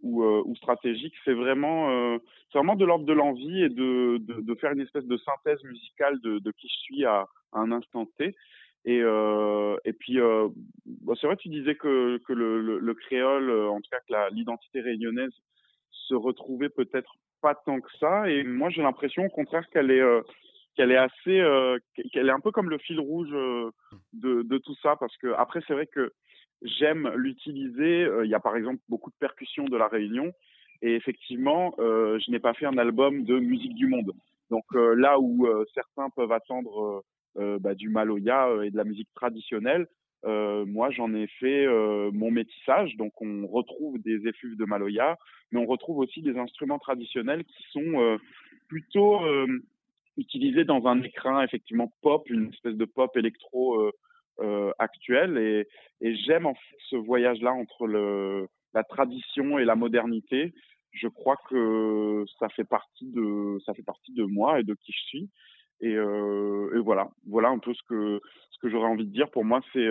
ou, 0.01 0.53
stratégique. 0.57 1.13
C'est 1.23 1.33
vraiment, 1.33 1.87
c'est 2.51 2.57
vraiment 2.57 2.75
de 2.75 2.83
l'ordre 2.83 3.05
de 3.05 3.13
l'envie 3.13 3.63
et 3.63 3.69
de, 3.69 4.17
de, 4.17 4.55
faire 4.55 4.73
une 4.73 4.81
espèce 4.81 5.05
de 5.05 5.15
synthèse 5.15 5.63
musicale 5.63 6.19
de 6.19 6.51
qui 6.51 6.67
je 6.67 6.75
suis 6.81 7.05
à, 7.05 7.29
un 7.53 7.71
instant 7.71 8.05
T. 8.17 8.35
Et, 8.85 9.01
euh, 9.01 9.77
et 9.85 9.93
puis, 9.93 10.19
euh, 10.19 10.49
bon, 10.85 11.15
c'est 11.15 11.27
vrai, 11.27 11.37
tu 11.37 11.49
disais 11.49 11.75
que, 11.75 12.17
que 12.17 12.33
le, 12.33 12.61
le, 12.61 12.79
le 12.79 12.93
créole, 12.93 13.49
en 13.69 13.79
tout 13.79 13.89
cas 13.89 13.99
que 14.07 14.33
l'identité 14.33 14.81
réunionnaise, 14.81 15.31
se 15.91 16.15
retrouvait 16.15 16.69
peut-être 16.69 17.15
pas 17.41 17.55
tant 17.55 17.79
que 17.79 17.89
ça. 17.99 18.29
Et 18.29 18.43
moi, 18.43 18.69
j'ai 18.69 18.81
l'impression, 18.81 19.25
au 19.25 19.29
contraire, 19.29 19.69
qu'elle 19.69 19.89
est, 19.89 20.03
qu'elle 20.75 20.91
est 20.91 20.97
assez, 20.97 21.39
euh, 21.39 21.77
qu'elle 22.11 22.27
est 22.27 22.33
un 22.33 22.39
peu 22.39 22.51
comme 22.51 22.69
le 22.69 22.77
fil 22.77 22.99
rouge 22.99 23.29
euh, 23.33 23.71
de, 24.13 24.41
de, 24.43 24.57
tout 24.57 24.75
ça, 24.81 24.95
parce 24.95 25.15
que 25.17 25.33
après 25.33 25.61
c'est 25.67 25.73
vrai 25.73 25.87
que 25.87 26.13
j'aime 26.61 27.11
l'utiliser. 27.15 28.03
Euh, 28.03 28.25
il 28.25 28.31
y 28.31 28.35
a 28.35 28.39
par 28.39 28.55
exemple 28.55 28.81
beaucoup 28.89 29.09
de 29.09 29.15
percussions 29.19 29.65
de 29.65 29.77
la 29.77 29.87
Réunion, 29.87 30.31
et 30.81 30.95
effectivement, 30.95 31.73
je 31.77 32.29
n'ai 32.29 32.39
pas 32.39 32.53
fait 32.53 32.65
un 32.65 32.77
album 32.77 33.23
de 33.23 33.39
musique 33.39 33.73
du 33.75 33.87
monde. 33.87 34.11
Donc 34.49 34.65
là 34.73 35.17
où 35.17 35.47
certains 35.73 36.09
peuvent 36.09 36.33
attendre 36.33 37.05
bah, 37.35 37.75
du 37.75 37.89
maloya 37.89 38.49
et 38.63 38.71
de 38.71 38.77
la 38.77 38.83
musique 38.83 39.09
traditionnelle, 39.15 39.87
moi 40.23 40.89
j'en 40.91 41.13
ai 41.13 41.27
fait 41.39 41.67
mon 42.11 42.31
métissage. 42.31 42.95
Donc 42.97 43.21
on 43.21 43.47
retrouve 43.47 43.99
des 43.99 44.27
effluves 44.27 44.57
de 44.57 44.65
maloya, 44.65 45.17
mais 45.51 45.59
on 45.59 45.65
retrouve 45.65 45.97
aussi 45.97 46.21
des 46.21 46.37
instruments 46.37 46.79
traditionnels 46.79 47.43
qui 47.43 47.63
sont 47.71 48.17
plutôt 48.67 49.19
utilisé 50.17 50.63
dans 50.63 50.85
un 50.85 51.01
écrin 51.01 51.43
effectivement 51.43 51.91
pop, 52.01 52.29
une 52.29 52.49
espèce 52.49 52.75
de 52.75 52.85
pop 52.85 53.15
électro 53.17 53.81
euh, 53.81 53.91
euh, 54.39 54.71
actuel. 54.79 55.37
Et, 55.37 55.67
et 56.01 56.15
j'aime 56.15 56.45
en 56.45 56.53
fait 56.53 56.75
ce 56.89 56.95
voyage-là 56.95 57.53
entre 57.53 57.87
le, 57.87 58.47
la 58.73 58.83
tradition 58.83 59.59
et 59.59 59.65
la 59.65 59.75
modernité. 59.75 60.53
Je 60.91 61.07
crois 61.07 61.37
que 61.49 62.23
ça 62.39 62.49
fait 62.49 62.63
partie 62.63 63.11
de 63.11 63.57
ça 63.65 63.73
fait 63.73 63.83
partie 63.83 64.13
de 64.13 64.23
moi 64.23 64.59
et 64.59 64.63
de 64.63 64.75
qui 64.75 64.91
je 64.91 65.01
suis. 65.07 65.29
Et, 65.85 66.79
voilà, 66.79 67.09
voilà 67.27 67.49
un 67.49 67.59
peu 67.59 67.73
ce 67.73 67.81
que 67.87 68.21
ce 68.51 68.59
que 68.59 68.69
j'aurais 68.69 68.87
envie 68.87 69.05
de 69.05 69.11
dire. 69.11 69.29
Pour 69.31 69.43
moi, 69.43 69.59
c'est 69.73 69.87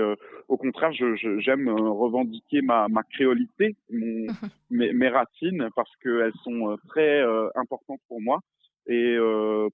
au 0.49 0.57
contraire, 0.57 0.93
j'aime 0.93 1.17
je, 1.17 1.73
revendiquer 1.73 2.63
ma, 2.63 2.89
ma 2.89 3.03
créolité, 3.03 3.77
mon, 3.91 4.27
mes, 4.71 4.93
mes, 4.93 5.09
racines, 5.09 5.69
parce 5.77 5.95
qu'elles 5.97 6.33
sont 6.45 6.79
très 6.89 7.23
importantes 7.55 8.01
pour 8.09 8.21
moi. 8.23 8.41
Et 8.87 9.17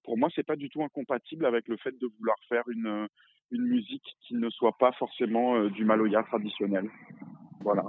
pour 0.05 0.19
moi, 0.19 0.29
c'est 0.35 0.47
pas 0.47 0.57
du 0.57 0.69
tout 0.69 0.83
incompatible 0.83 1.47
avec 1.47 1.69
le 1.69 1.77
fait 1.77 1.97
de 1.99 2.09
vouloir 2.19 2.37
faire 2.49 2.65
une 2.69 3.07
une 3.51 3.67
musique 3.67 4.05
qui 4.27 4.35
ne 4.35 4.51
soit 4.51 4.77
pas 4.79 4.93
forcément 4.93 5.65
du 5.67 5.85
maloya 5.85 6.23
traditionnel. 6.25 6.91
Voilà. 7.61 7.85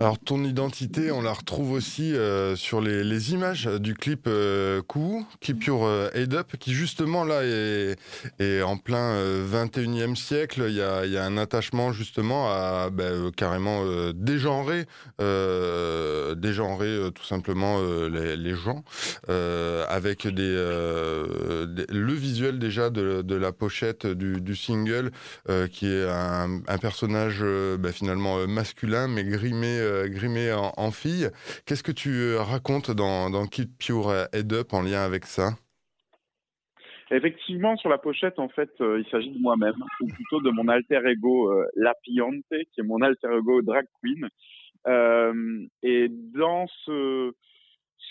Alors 0.00 0.16
ton 0.16 0.44
identité, 0.44 1.10
on 1.10 1.20
la 1.22 1.32
retrouve 1.32 1.72
aussi 1.72 2.14
euh, 2.14 2.54
sur 2.54 2.80
les, 2.80 3.32
images 3.32 3.66
du 3.66 3.94
clip 3.94 4.28
euh, 4.28 4.80
Keep 5.40 5.64
Your 5.64 5.84
euh, 5.84 6.08
Head 6.14 6.34
Up, 6.34 6.52
qui 6.56 6.72
justement 6.72 7.24
là 7.24 7.42
est, 7.42 8.62
en 8.62 8.76
plein 8.76 9.16
21e 9.42 10.12
euh, 10.12 10.14
siècle. 10.14 10.66
Il 10.68 10.74
y 10.74 10.82
a, 10.82 11.24
un 11.24 11.36
attachement 11.36 11.90
justement 11.92 12.48
à 12.48 12.90
ben, 12.92 13.32
carrément 13.36 13.82
dégenrer, 14.14 14.86
dégenrer 16.36 17.10
tout 17.12 17.24
simplement 17.24 17.80
les, 18.08 18.54
gens, 18.54 18.84
avec 19.26 20.22
le 20.24 22.12
visuel 22.12 22.60
déjà 22.60 22.90
de, 22.90 23.34
la 23.34 23.50
pochette 23.50 24.06
du, 24.06 24.54
single, 24.54 25.10
qui 25.72 25.86
est 25.86 26.08
un, 26.08 26.60
un 26.68 26.78
personnage 26.78 27.40
ben, 27.40 27.90
finalement 27.92 28.46
masculin 28.46 29.08
mais 29.08 29.24
grimé 29.24 29.87
euh, 29.88 30.08
grimé 30.08 30.52
en, 30.52 30.90
fille. 30.90 31.28
Qu'est-ce 31.66 31.82
que 31.82 31.92
tu 31.92 32.10
euh, 32.10 32.40
racontes 32.40 32.90
dans, 32.90 33.30
dans 33.30 33.46
Keep 33.46 33.82
Your 33.84 34.12
Head 34.32 34.52
Up 34.52 34.72
en 34.72 34.82
lien 34.82 35.02
avec 35.02 35.24
ça? 35.24 35.50
Effectivement, 37.10 37.76
sur 37.78 37.88
la 37.88 37.96
pochette, 37.96 38.38
en 38.38 38.48
fait, 38.48 38.70
euh, 38.80 39.00
il 39.00 39.10
s'agit 39.10 39.30
de 39.30 39.40
moi-même, 39.40 39.82
ou 40.00 40.06
plutôt 40.08 40.42
de 40.42 40.50
mon 40.50 40.68
alter 40.68 41.00
ego 41.06 41.50
La 41.74 41.94
Piante, 42.02 42.44
qui 42.50 42.80
est 42.80 42.84
mon 42.84 43.00
alter 43.00 43.28
ego 43.38 43.62
drag 43.62 43.86
queen. 44.02 44.28
et 45.82 46.08
dans 46.10 46.66
ce, 46.84 47.32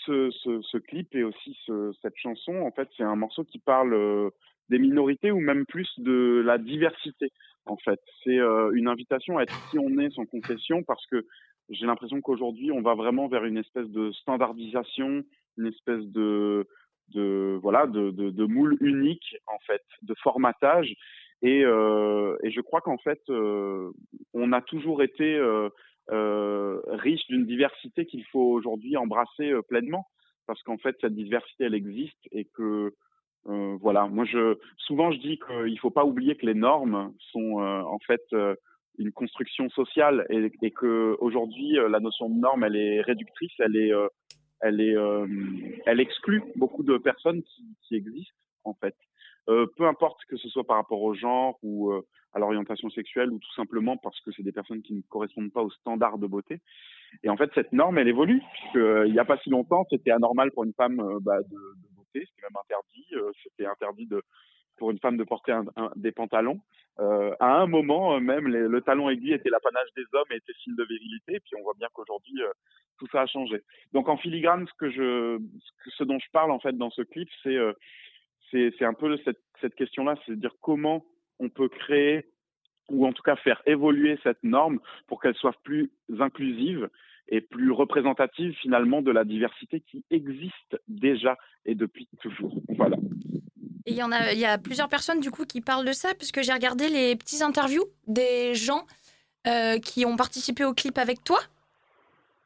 ce, 0.06 0.78
clip 0.78 1.14
et 1.14 1.22
aussi 1.22 1.56
cette 2.02 2.16
chanson, 2.16 2.56
en 2.56 2.72
fait, 2.72 2.88
c'est 2.96 3.04
un 3.04 3.16
morceau 3.16 3.44
qui 3.44 3.60
parle 3.60 4.30
des 4.68 4.80
minorités 4.80 5.30
ou 5.30 5.38
même 5.38 5.64
plus 5.66 5.88
de 5.98 6.42
la 6.44 6.58
diversité. 6.58 7.30
En 7.66 7.76
fait, 7.76 8.00
c'est 8.24 8.38
une 8.72 8.88
invitation 8.88 9.38
à 9.38 9.42
être 9.42 9.70
qui 9.70 9.78
on 9.78 9.98
est 9.98 10.10
sans 10.10 10.26
confession 10.26 10.82
parce 10.82 11.06
que 11.06 11.24
j'ai 11.70 11.86
l'impression 11.86 12.20
qu'aujourd'hui, 12.20 12.72
on 12.72 12.82
va 12.82 12.94
vraiment 12.94 13.28
vers 13.28 13.44
une 13.44 13.58
espèce 13.58 13.88
de 13.88 14.10
standardisation, 14.12 15.22
une 15.58 15.66
espèce 15.66 16.04
de, 16.06 16.66
de 17.14 17.58
voilà, 17.62 17.86
de, 17.86 18.10
de, 18.10 18.30
de 18.30 18.44
moule 18.44 18.76
unique 18.80 19.36
en 19.46 19.58
fait, 19.66 19.82
de 20.02 20.14
formatage. 20.22 20.94
Et, 21.42 21.64
euh, 21.64 22.36
et 22.42 22.50
je 22.50 22.60
crois 22.60 22.80
qu'en 22.80 22.98
fait, 22.98 23.20
euh, 23.30 23.92
on 24.34 24.52
a 24.52 24.60
toujours 24.60 25.02
été 25.02 25.36
euh, 25.36 25.68
euh 26.10 26.80
riche 26.86 27.26
d'une 27.28 27.46
diversité 27.46 28.06
qu'il 28.06 28.24
faut 28.26 28.50
aujourd'hui 28.50 28.96
embrasser 28.96 29.50
euh, 29.52 29.62
pleinement, 29.62 30.06
parce 30.46 30.62
qu'en 30.62 30.78
fait, 30.78 30.96
cette 31.00 31.14
diversité, 31.14 31.64
elle 31.64 31.74
existe 31.74 32.18
et 32.32 32.46
que 32.46 32.94
euh, 33.46 33.76
voilà, 33.80 34.08
moi 34.08 34.24
je 34.24 34.58
souvent 34.78 35.12
je 35.12 35.18
dis 35.18 35.38
qu'il 35.38 35.78
faut 35.78 35.92
pas 35.92 36.04
oublier 36.04 36.34
que 36.34 36.46
les 36.46 36.54
normes 36.54 37.14
sont 37.30 37.60
en 37.60 37.98
fait 38.00 38.22
une 38.98 39.12
construction 39.12 39.68
sociale 39.70 40.26
et, 40.28 40.50
et 40.62 40.70
que 40.70 41.16
aujourd'hui 41.20 41.78
euh, 41.78 41.88
la 41.88 42.00
notion 42.00 42.28
de 42.28 42.38
norme 42.38 42.64
elle 42.64 42.76
est 42.76 43.00
réductrice, 43.00 43.52
elle 43.58 43.76
est 43.76 43.92
euh, 43.92 44.08
elle 44.60 44.80
euh, 44.80 45.26
exclut 45.86 46.42
beaucoup 46.56 46.82
de 46.82 46.98
personnes 46.98 47.42
qui, 47.82 47.94
existent 47.94 48.34
en 48.64 48.74
fait. 48.74 48.96
peu 49.46 49.86
importe 49.86 50.24
que 50.28 50.36
ce 50.36 50.48
soit 50.48 50.64
par 50.64 50.76
rapport 50.76 51.00
au 51.00 51.14
genre 51.14 51.58
ou 51.62 51.92
à 52.34 52.38
l'orientation 52.38 52.90
sexuelle 52.90 53.30
ou 53.30 53.38
tout 53.38 53.54
simplement 53.54 53.96
parce 53.96 54.20
que 54.20 54.32
c'est 54.32 54.42
des 54.42 54.52
personnes 54.52 54.82
qui 54.82 54.94
ne 54.94 55.00
correspondent 55.02 55.52
pas 55.52 55.62
aux 55.62 55.70
standards 55.70 56.18
de 56.18 56.26
beauté. 56.26 56.60
Et 57.22 57.30
en 57.30 57.36
fait, 57.38 57.50
cette 57.54 57.72
norme, 57.72 57.96
elle 57.96 58.08
évolue, 58.08 58.42
puisque 58.52 58.84
il 59.06 59.12
n'y 59.12 59.18
a 59.18 59.24
pas 59.24 59.38
si 59.38 59.48
longtemps, 59.48 59.86
c'était 59.88 60.10
anormal 60.10 60.50
pour 60.50 60.64
une 60.64 60.74
femme 60.74 61.00
bah, 61.22 61.40
de, 61.40 61.56
de, 61.56 62.20
c'était 62.26 62.42
même 62.42 62.60
interdit, 62.62 63.34
c'était 63.42 63.66
interdit 63.66 64.06
de, 64.06 64.22
pour 64.78 64.90
une 64.90 64.98
femme 64.98 65.16
de 65.16 65.24
porter 65.24 65.58
des 65.96 66.12
pantalons. 66.12 66.60
Euh, 67.00 67.32
à 67.38 67.60
un 67.60 67.66
moment 67.66 68.16
euh, 68.16 68.20
même, 68.20 68.48
le 68.48 68.80
talon 68.80 69.08
aiguille 69.08 69.32
était 69.32 69.50
l'apanage 69.50 69.88
des 69.96 70.04
hommes 70.14 70.26
et 70.32 70.36
était 70.36 70.52
signe 70.64 70.74
de 70.74 70.84
virilité. 70.84 71.40
Puis 71.40 71.52
on 71.58 71.62
voit 71.62 71.74
bien 71.78 71.88
qu'aujourd'hui, 71.92 72.42
euh, 72.42 72.50
tout 72.98 73.06
ça 73.12 73.22
a 73.22 73.26
changé. 73.26 73.62
Donc 73.92 74.08
en 74.08 74.16
filigrane, 74.16 74.66
ce 74.80 76.04
dont 76.04 76.18
je 76.18 76.30
parle 76.32 76.50
en 76.50 76.58
fait 76.58 76.76
dans 76.76 76.90
ce 76.90 77.02
clip, 77.02 77.28
c'est 77.42 77.58
c'est 78.50 78.84
un 78.84 78.94
peu 78.94 79.16
cette, 79.24 79.42
cette 79.60 79.74
question-là, 79.74 80.16
c'est 80.24 80.32
de 80.32 80.40
dire 80.40 80.54
comment 80.62 81.04
on 81.38 81.50
peut 81.50 81.68
créer 81.68 82.24
ou 82.88 83.06
en 83.06 83.12
tout 83.12 83.22
cas 83.22 83.36
faire 83.36 83.62
évoluer 83.66 84.18
cette 84.22 84.42
norme 84.42 84.80
pour 85.06 85.20
qu'elle 85.20 85.34
soit 85.34 85.54
plus 85.62 85.90
inclusive 86.18 86.88
et 87.28 87.42
plus 87.42 87.70
représentative 87.70 88.54
finalement 88.54 89.02
de 89.02 89.10
la 89.10 89.24
diversité 89.24 89.80
qui 89.82 90.02
existe 90.10 90.80
déjà 90.88 91.36
et 91.66 91.74
depuis 91.74 92.08
toujours. 92.22 92.58
Voilà 92.70 92.96
il 93.88 93.96
y 93.96 94.02
en 94.02 94.12
a, 94.12 94.32
il 94.32 94.38
y 94.38 94.44
a 94.44 94.58
plusieurs 94.58 94.88
personnes 94.88 95.20
du 95.20 95.30
coup 95.30 95.44
qui 95.44 95.60
parlent 95.60 95.86
de 95.86 95.92
ça, 95.92 96.14
puisque 96.14 96.42
j'ai 96.42 96.52
regardé 96.52 96.88
les 96.88 97.16
petits 97.16 97.42
interviews 97.42 97.84
des 98.06 98.54
gens 98.54 98.86
euh, 99.46 99.78
qui 99.78 100.04
ont 100.04 100.16
participé 100.16 100.64
au 100.64 100.74
clip 100.74 100.98
avec 100.98 101.24
toi. 101.24 101.38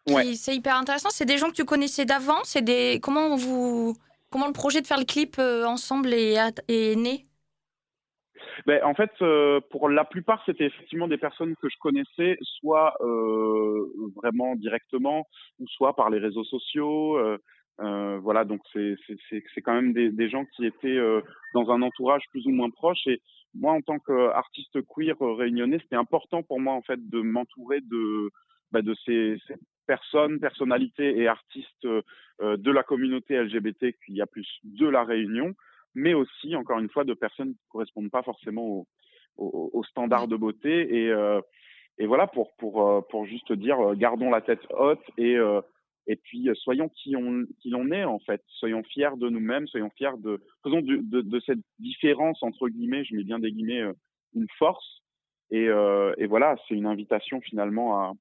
Ouais. 0.09 0.35
C'est 0.35 0.55
hyper 0.55 0.77
intéressant. 0.77 1.11
C'est 1.11 1.25
des 1.25 1.39
gens 1.39 1.49
que 1.49 1.55
tu 1.55 1.65
connaissais 1.65 2.05
d'avant. 2.05 2.43
C'est 2.45 2.63
des 2.63 2.99
comment 3.03 3.37
vous 3.37 3.95
comment 4.31 4.47
le 4.47 4.53
projet 4.53 4.81
de 4.81 4.87
faire 4.87 4.99
le 4.99 5.05
clip 5.05 5.37
euh, 5.39 5.65
ensemble 5.65 6.13
est, 6.13 6.37
est 6.69 6.97
né? 6.97 7.27
Ben, 8.67 8.85
en 8.85 8.95
fait, 8.95 9.11
euh, 9.23 9.61
pour 9.71 9.89
la 9.89 10.05
plupart, 10.05 10.43
c'était 10.47 10.67
effectivement 10.67 11.09
des 11.09 11.19
personnes 11.19 11.55
que 11.57 11.69
je 11.69 11.77
connaissais, 11.81 12.37
soit 12.61 12.95
vraiment 14.17 14.55
directement, 14.57 15.27
ou 15.59 15.67
soit 15.69 15.97
par 15.97 16.11
les 16.11 16.19
réseaux 16.19 16.45
sociaux. 16.45 17.17
Euh, 17.17 17.39
voilà, 17.79 18.45
donc 18.45 18.61
c'est 18.73 19.63
quand 19.63 19.75
même 19.75 19.93
des, 19.93 20.11
des, 20.11 20.29
gens 20.29 20.45
qui 20.45 20.67
étaient 20.67 20.89
euh, 20.89 21.21
dans 21.55 21.71
un 21.71 21.83
entourage 21.83 22.23
plus 22.31 22.47
ou 22.47 22.51
moins 22.51 22.71
proche. 22.71 23.07
Et 23.07 23.21
moi, 23.55 23.73
en 23.73 23.81
tant 23.81 23.99
qu'artiste 23.99 24.79
queer 24.89 25.17
euh, 25.21 25.35
réunionnais, 25.35 25.79
c'était 25.83 25.97
important 25.97 26.43
pour 26.43 26.61
moi 26.61 26.75
en 26.75 26.83
fait 26.83 27.09
de 27.09 27.21
m'entourer 27.21 27.81
de 27.81 28.31
bah, 28.71 28.83
de 28.83 28.95
ces, 29.05 29.37
ces, 29.47 29.55
personnes, 29.87 30.41
personnalités 30.41 31.19
et 31.19 31.29
artistes 31.29 31.85
euh, 31.85 32.03
de 32.57 32.71
la 32.71 32.83
communauté 32.83 33.37
LGBT 33.37 33.93
qu'il 34.05 34.15
y 34.15 34.23
a 34.23 34.27
plus 34.27 34.49
de 34.65 34.87
la 34.89 35.05
Réunion, 35.05 35.55
mais 35.95 36.15
aussi 36.15 36.57
encore 36.57 36.79
une 36.79 36.89
fois 36.89 37.05
de 37.05 37.15
personnes 37.15 37.53
qui 37.55 37.69
correspondent 37.69 38.11
pas 38.11 38.23
forcément 38.23 38.65
aux 38.65 38.87
au, 39.39 39.71
au 39.73 39.83
standards 39.85 40.29
de 40.29 40.37
beauté. 40.37 41.05
Et, 41.05 41.13
et 41.99 42.07
voilà 42.07 42.27
pour 42.27 42.55
pour 42.57 43.07
pour 43.09 43.25
juste 43.27 43.53
dire, 43.53 43.95
gardons 43.97 44.31
la 44.31 44.43
tête 44.43 44.61
haute 44.71 45.03
et 45.17 45.37
et 46.07 46.17
puis, 46.17 46.49
euh, 46.49 46.55
soyons 46.55 46.89
qui 46.89 47.15
on, 47.17 47.45
qui 47.61 47.71
l'on 47.71 47.91
est, 47.91 48.05
en 48.05 48.19
fait. 48.19 48.43
Soyons 48.49 48.83
fiers 48.83 49.17
de 49.17 49.29
nous-mêmes, 49.29 49.67
soyons 49.69 49.91
fiers 49.91 50.17
de, 50.19 50.43
faisons 50.65 50.81
de, 50.81 50.97
de, 50.97 51.21
de, 51.21 51.41
cette 51.41 51.61
différence, 51.79 52.43
entre 52.43 52.69
guillemets, 52.69 53.05
je 53.05 53.15
mets 53.15 53.25
bien 53.25 53.39
des 53.39 53.53
guillemets, 53.53 53.83
euh, 53.83 53.93
une 54.35 54.49
force. 54.59 55.03
Et, 55.51 55.69
euh, 55.69 56.13
et 56.19 56.27
voilà, 56.27 56.57
c'est 56.67 56.75
une 56.75 56.87
invitation 56.87 57.41
finalement 57.41 58.01
à, 58.01 58.13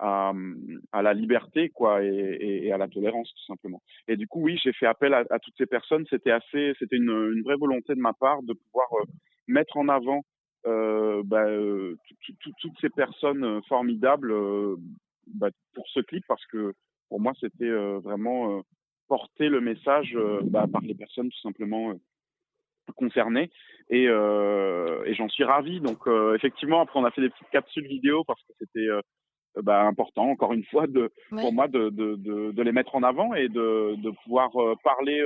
à, 0.00 0.32
à, 0.92 1.02
la 1.02 1.14
liberté, 1.14 1.68
quoi, 1.68 2.02
et, 2.02 2.38
et, 2.40 2.72
à 2.72 2.78
la 2.78 2.88
tolérance, 2.88 3.32
tout 3.32 3.44
simplement. 3.44 3.80
Et 4.08 4.16
du 4.16 4.26
coup, 4.26 4.40
oui, 4.40 4.58
j'ai 4.62 4.72
fait 4.72 4.86
appel 4.86 5.14
à, 5.14 5.38
toutes 5.38 5.56
ces 5.56 5.66
personnes. 5.66 6.06
C'était 6.10 6.32
assez, 6.32 6.72
c'était 6.78 6.96
une, 6.96 7.32
une, 7.34 7.42
vraie 7.42 7.56
volonté 7.56 7.94
de 7.94 8.00
ma 8.00 8.12
part 8.12 8.42
de 8.42 8.54
pouvoir 8.54 8.88
euh, 8.94 9.04
mettre 9.46 9.76
en 9.76 9.88
avant 9.88 10.24
euh, 10.66 11.22
bah, 11.24 11.46
toutes 12.60 12.80
ces 12.80 12.90
personnes 12.90 13.62
formidables 13.68 14.34
bah, 15.26 15.50
pour 15.74 15.86
ce 15.88 16.00
clip 16.00 16.24
parce 16.26 16.44
que 16.46 16.74
pour 17.08 17.20
moi, 17.20 17.32
c'était 17.40 17.64
euh, 17.64 17.98
vraiment 17.98 18.58
euh, 18.58 18.62
porter 19.08 19.48
le 19.48 19.60
message 19.60 20.14
euh, 20.16 20.40
bah, 20.44 20.66
par 20.70 20.82
les 20.82 20.94
personnes 20.94 21.30
tout 21.30 21.40
simplement 21.40 21.92
concernées 22.96 23.50
et, 23.88 24.04
et 24.04 25.14
j'en 25.14 25.28
suis 25.30 25.44
ravi. 25.44 25.80
Donc 25.80 26.06
effectivement, 26.34 26.82
après 26.82 27.00
on 27.00 27.04
a 27.04 27.10
fait 27.10 27.22
des 27.22 27.30
petites 27.30 27.48
capsules 27.48 27.86
vidéo 27.86 28.24
parce 28.24 28.42
que 28.42 28.52
c'était 28.58 28.86
bah, 29.62 29.82
important, 29.84 30.28
encore 30.28 30.52
une 30.52 30.64
fois, 30.66 30.86
de, 30.86 31.10
pour 31.30 31.52
moi 31.54 31.66
de, 31.66 31.88
de, 31.88 32.16
de, 32.16 32.50
de, 32.52 32.62
les 32.62 32.72
mettre 32.72 32.94
en 32.94 33.02
avant 33.02 33.32
et 33.32 33.48
de, 33.48 33.94
de 33.96 34.10
pouvoir 34.22 34.50
parler 34.82 35.22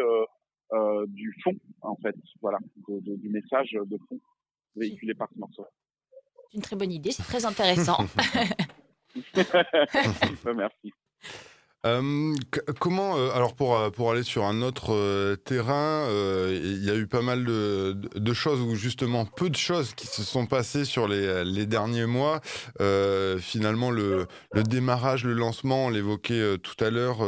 euh, 0.72 1.06
du 1.08 1.34
fond, 1.42 1.54
en 1.80 1.96
fait, 1.96 2.14
voilà, 2.42 2.58
du 2.88 3.28
message 3.30 3.70
de 3.72 3.98
fond 4.08 4.20
véhiculé 4.76 5.14
par 5.14 5.28
ce 5.32 5.38
morceau. 5.38 5.66
C'est 6.50 6.58
une 6.58 6.62
très 6.62 6.76
bonne 6.76 6.92
idée, 6.92 7.10
c'est 7.10 7.22
très 7.22 7.46
intéressant. 7.46 7.98
Merci. 10.54 10.92
Comment, 12.78 13.14
alors 13.30 13.54
pour, 13.54 13.90
pour 13.92 14.10
aller 14.10 14.24
sur 14.24 14.44
un 14.44 14.62
autre 14.62 15.36
terrain, 15.44 16.06
il 16.50 16.84
y 16.84 16.90
a 16.90 16.96
eu 16.96 17.06
pas 17.06 17.22
mal 17.22 17.44
de, 17.44 18.32
choses 18.32 18.60
ou 18.60 18.74
justement 18.74 19.24
peu 19.24 19.48
de 19.48 19.56
choses 19.56 19.94
qui 19.94 20.06
se 20.06 20.22
sont 20.22 20.46
passées 20.46 20.84
sur 20.84 21.08
les, 21.08 21.44
les 21.44 21.66
derniers 21.66 22.06
mois. 22.06 22.40
finalement, 23.38 23.90
le, 23.90 24.26
le, 24.52 24.62
démarrage, 24.62 25.24
le 25.24 25.34
lancement, 25.34 25.86
on 25.86 25.88
l'évoquait 25.90 26.58
tout 26.58 26.84
à 26.84 26.90
l'heure, 26.90 27.18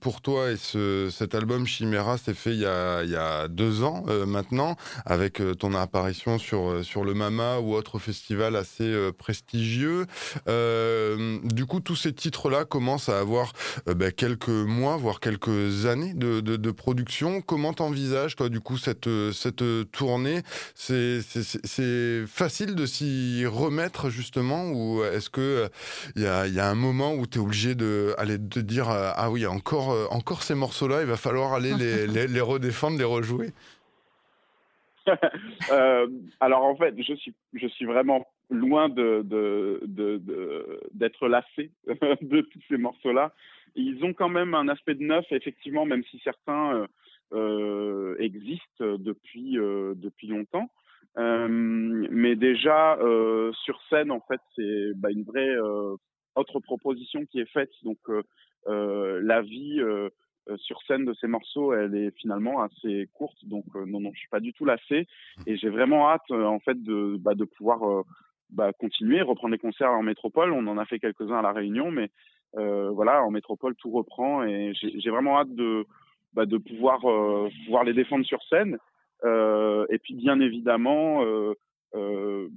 pour 0.00 0.20
toi 0.20 0.50
et 0.50 0.56
ce, 0.56 1.08
cet 1.10 1.34
album 1.34 1.66
Chimera 1.66 2.18
s'est 2.18 2.34
fait 2.34 2.52
il 2.52 2.60
y 2.60 2.66
a, 2.66 3.04
y 3.04 3.16
a 3.16 3.48
deux 3.48 3.82
ans 3.84 4.04
maintenant, 4.26 4.76
avec 5.06 5.40
ton 5.58 5.74
apparition 5.74 6.38
sur, 6.38 6.84
sur 6.84 7.04
le 7.04 7.14
Mama 7.14 7.58
ou 7.60 7.74
autre 7.74 7.98
festival 7.98 8.56
assez 8.56 9.10
prestigieux. 9.16 10.06
du 10.46 11.66
coup, 11.66 11.80
tous 11.80 11.96
ces 11.96 12.12
titres-là 12.12 12.64
commencent 12.64 13.08
à 13.08 13.20
avoir 13.20 13.52
euh, 13.92 13.94
ben, 13.94 14.12
quelques 14.12 14.48
mois, 14.48 14.96
voire 14.96 15.20
quelques 15.20 15.86
années 15.86 16.14
de, 16.14 16.40
de, 16.40 16.70
production. 16.70 17.40
Comment 17.40 17.72
t'envisages, 17.72 18.36
toi, 18.36 18.48
du 18.48 18.60
coup, 18.60 18.76
cette, 18.76 19.08
cette 19.32 19.64
tournée? 19.92 20.40
C'est 20.74 21.20
facile 22.26 22.74
de 22.74 22.86
s'y 22.86 23.44
remettre, 23.46 24.10
justement, 24.10 24.70
ou 24.70 25.04
est-ce 25.04 25.30
que 25.30 25.68
il 26.16 26.24
euh, 26.24 26.24
y 26.24 26.26
a, 26.26 26.46
y 26.46 26.60
a, 26.60 26.68
un 26.68 26.74
moment 26.74 27.14
où 27.14 27.26
tu 27.26 27.38
es 27.38 27.40
obligé 27.40 27.74
de, 27.74 28.14
aller, 28.18 28.38
de 28.38 28.60
dire 28.60 28.90
euh, 28.90 29.10
Ah 29.14 29.30
oui, 29.30 29.46
encore, 29.46 30.12
encore 30.12 30.42
ces 30.42 30.54
morceaux-là, 30.54 31.02
il 31.02 31.06
va 31.06 31.16
falloir 31.16 31.52
aller 31.52 31.74
les, 31.74 32.06
les, 32.14 32.26
les 32.26 32.40
redéfendre, 32.40 32.98
les 32.98 33.04
rejouer? 33.04 33.52
Euh, 35.70 36.06
alors 36.40 36.64
en 36.64 36.76
fait, 36.76 36.94
je 36.98 37.14
suis, 37.14 37.32
je 37.54 37.66
suis 37.68 37.84
vraiment 37.84 38.26
loin 38.52 38.88
de, 38.88 39.22
de, 39.24 40.80
d'être 40.92 41.28
lassé 41.28 41.70
de 42.22 42.40
tous 42.42 42.60
ces 42.68 42.76
morceaux-là. 42.76 43.32
Ils 43.74 44.04
ont 44.04 44.12
quand 44.12 44.28
même 44.28 44.54
un 44.54 44.68
aspect 44.68 44.94
de 44.94 45.02
neuf, 45.02 45.24
effectivement, 45.30 45.86
même 45.86 46.04
si 46.04 46.20
certains 46.22 46.74
euh, 46.74 46.86
euh 47.32 48.16
existent 48.18 48.98
depuis, 48.98 49.58
euh, 49.58 49.94
depuis 49.96 50.28
longtemps. 50.28 50.70
Mais 51.16 52.36
déjà, 52.36 52.98
sur 53.64 53.80
scène, 53.90 54.10
en 54.10 54.20
fait, 54.20 54.40
c'est 54.56 54.92
bah, 54.96 55.10
une 55.10 55.24
vraie 55.24 55.56
autre 56.36 56.60
proposition 56.60 57.26
qui 57.26 57.40
est 57.40 57.50
faite. 57.52 57.72
Donc, 57.82 57.98
la 58.66 59.42
vie 59.42 59.82
sur 60.56 60.80
scène 60.82 61.04
de 61.04 61.14
ces 61.14 61.26
morceaux, 61.26 61.74
elle 61.74 61.94
est 61.94 62.16
finalement 62.18 62.62
assez 62.62 63.10
courte. 63.12 63.36
Donc, 63.44 63.66
non, 63.74 64.00
non, 64.00 64.10
je 64.14 64.20
suis 64.20 64.28
pas 64.28 64.40
du 64.40 64.54
tout 64.54 64.64
lassé. 64.64 65.06
Et 65.46 65.56
j'ai 65.56 65.68
vraiment 65.68 66.08
hâte, 66.08 66.30
en 66.30 66.60
fait, 66.60 66.82
de, 66.82 67.16
bah, 67.18 67.34
de 67.34 67.44
pouvoir 67.44 68.04
bah, 68.52 68.72
continuer, 68.72 69.22
reprendre 69.22 69.52
les 69.52 69.58
concerts 69.58 69.90
en 69.90 70.02
métropole. 70.02 70.52
On 70.52 70.66
en 70.66 70.78
a 70.78 70.84
fait 70.84 70.98
quelques-uns 70.98 71.38
à 71.38 71.42
La 71.42 71.52
Réunion, 71.52 71.90
mais 71.90 72.10
euh, 72.56 72.90
voilà, 72.90 73.22
en 73.24 73.30
métropole, 73.30 73.74
tout 73.76 73.90
reprend 73.90 74.44
et 74.44 74.72
j'ai 74.74 75.10
vraiment 75.10 75.38
hâte 75.38 75.54
de, 75.54 75.86
bah, 76.34 76.46
de 76.46 76.58
pouvoir, 76.58 77.04
euh, 77.08 77.48
pouvoir 77.64 77.84
les 77.84 77.94
défendre 77.94 78.24
sur 78.26 78.42
scène. 78.44 78.78
Euh, 79.24 79.86
et 79.90 79.98
puis, 79.98 80.14
bien 80.14 80.40
évidemment, 80.40 81.24
euh, 81.24 81.54
euh, 81.94 82.48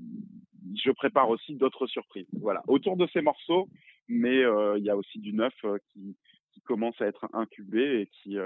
je 0.75 0.91
prépare 0.91 1.29
aussi 1.29 1.55
d'autres 1.55 1.87
surprises. 1.87 2.27
Voilà, 2.41 2.61
autour 2.67 2.97
de 2.97 3.07
ces 3.13 3.21
morceaux, 3.21 3.69
mais 4.07 4.41
il 4.77 4.83
y 4.83 4.89
a 4.89 4.97
aussi 4.97 5.19
du 5.19 5.33
neuf 5.33 5.53
qui, 5.91 6.15
qui 6.53 6.61
commence 6.61 6.99
à 7.01 7.05
être 7.05 7.27
incubé 7.33 8.01
et 8.01 8.07
qui, 8.07 8.37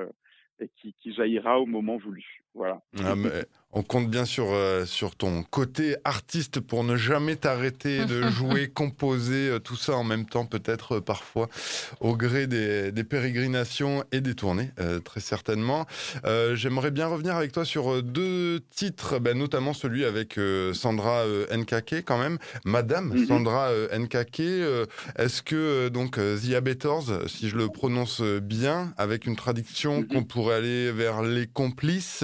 et 0.62 0.70
qui, 0.76 0.96
qui, 1.02 1.14
jaillira 1.14 1.60
au 1.60 1.66
moment 1.66 1.98
voulu. 1.98 2.44
Voilà. 2.56 2.82
Ah, 3.04 3.16
mais 3.16 3.46
on 3.72 3.84
compte 3.84 4.10
bien 4.10 4.26
sur, 4.26 4.48
euh, 4.50 4.86
sur 4.86 5.16
ton 5.16 5.44
côté 5.44 5.96
artiste 6.04 6.60
pour 6.60 6.84
ne 6.84 6.96
jamais 6.96 7.36
t'arrêter 7.36 8.04
de 8.06 8.28
jouer, 8.28 8.68
composer, 8.74 9.50
euh, 9.50 9.60
tout 9.60 9.76
ça 9.76 9.96
en 9.96 10.04
même 10.04 10.26
temps, 10.26 10.46
peut-être 10.46 10.94
euh, 10.94 11.02
parfois 11.02 11.50
au 12.00 12.18
gré 12.18 12.48
des, 12.48 12.92
des, 12.92 13.04
pérégrinations 13.04 14.04
et 14.12 14.22
des 14.22 14.34
tournées, 14.34 14.72
très 15.04 15.20
certainement. 15.20 15.86
J'aimerais 16.54 16.92
bien 16.92 17.08
revenir 17.08 17.36
avec 17.36 17.52
toi 17.52 17.66
sur 17.66 18.04
deux 18.04 18.60
titres, 18.70 19.20
ben, 19.20 19.38
notamment 19.38 19.74
celui 19.74 20.06
avec 20.06 20.40
Sandra 20.74 21.26
Nkake 21.52 22.04
quand 22.06 22.18
même, 22.18 22.38
Madame 22.66 23.10
mhm. 23.10 23.26
Sandra 23.26 23.72
Nkake. 23.98 24.40
Est-ce 25.18 25.42
que 25.42 25.90
donc 25.90 26.18
The 26.18 26.54
Abettors, 26.54 27.28
si 27.28 27.50
je 27.50 27.58
le 27.58 27.68
prononce 27.68 28.22
bien, 28.22 28.94
avec 28.98 29.26
une 29.26 29.36
traduction 29.36 30.02
mhm. 30.02 30.08
qu'on 30.08 30.24
pourrait 30.24 30.49
aller 30.52 30.92
vers 30.92 31.22
les 31.22 31.48
complices, 31.48 32.24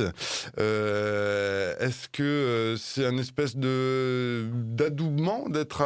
euh, 0.57 1.73
est-ce 1.79 2.09
que 2.09 2.23
euh, 2.23 2.75
c'est 2.75 3.05
un 3.05 3.17
espèce 3.17 3.57
de 3.57 4.45
d'adoubement 4.53 5.49
d'être 5.49 5.83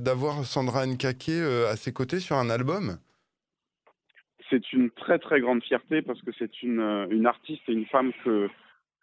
d'avoir 0.00 0.44
Sandra 0.44 0.86
Nkake 0.86 1.28
euh, 1.30 1.70
à 1.70 1.76
ses 1.76 1.92
côtés 1.92 2.20
sur 2.20 2.36
un 2.36 2.50
album? 2.50 2.98
C'est 4.50 4.72
une 4.72 4.90
très 4.90 5.18
très 5.18 5.40
grande 5.40 5.62
fierté 5.62 6.02
parce 6.02 6.22
que 6.22 6.30
c'est 6.38 6.62
une, 6.62 6.80
une 7.10 7.26
artiste 7.26 7.62
et 7.68 7.72
une 7.72 7.86
femme 7.86 8.12
que 8.24 8.48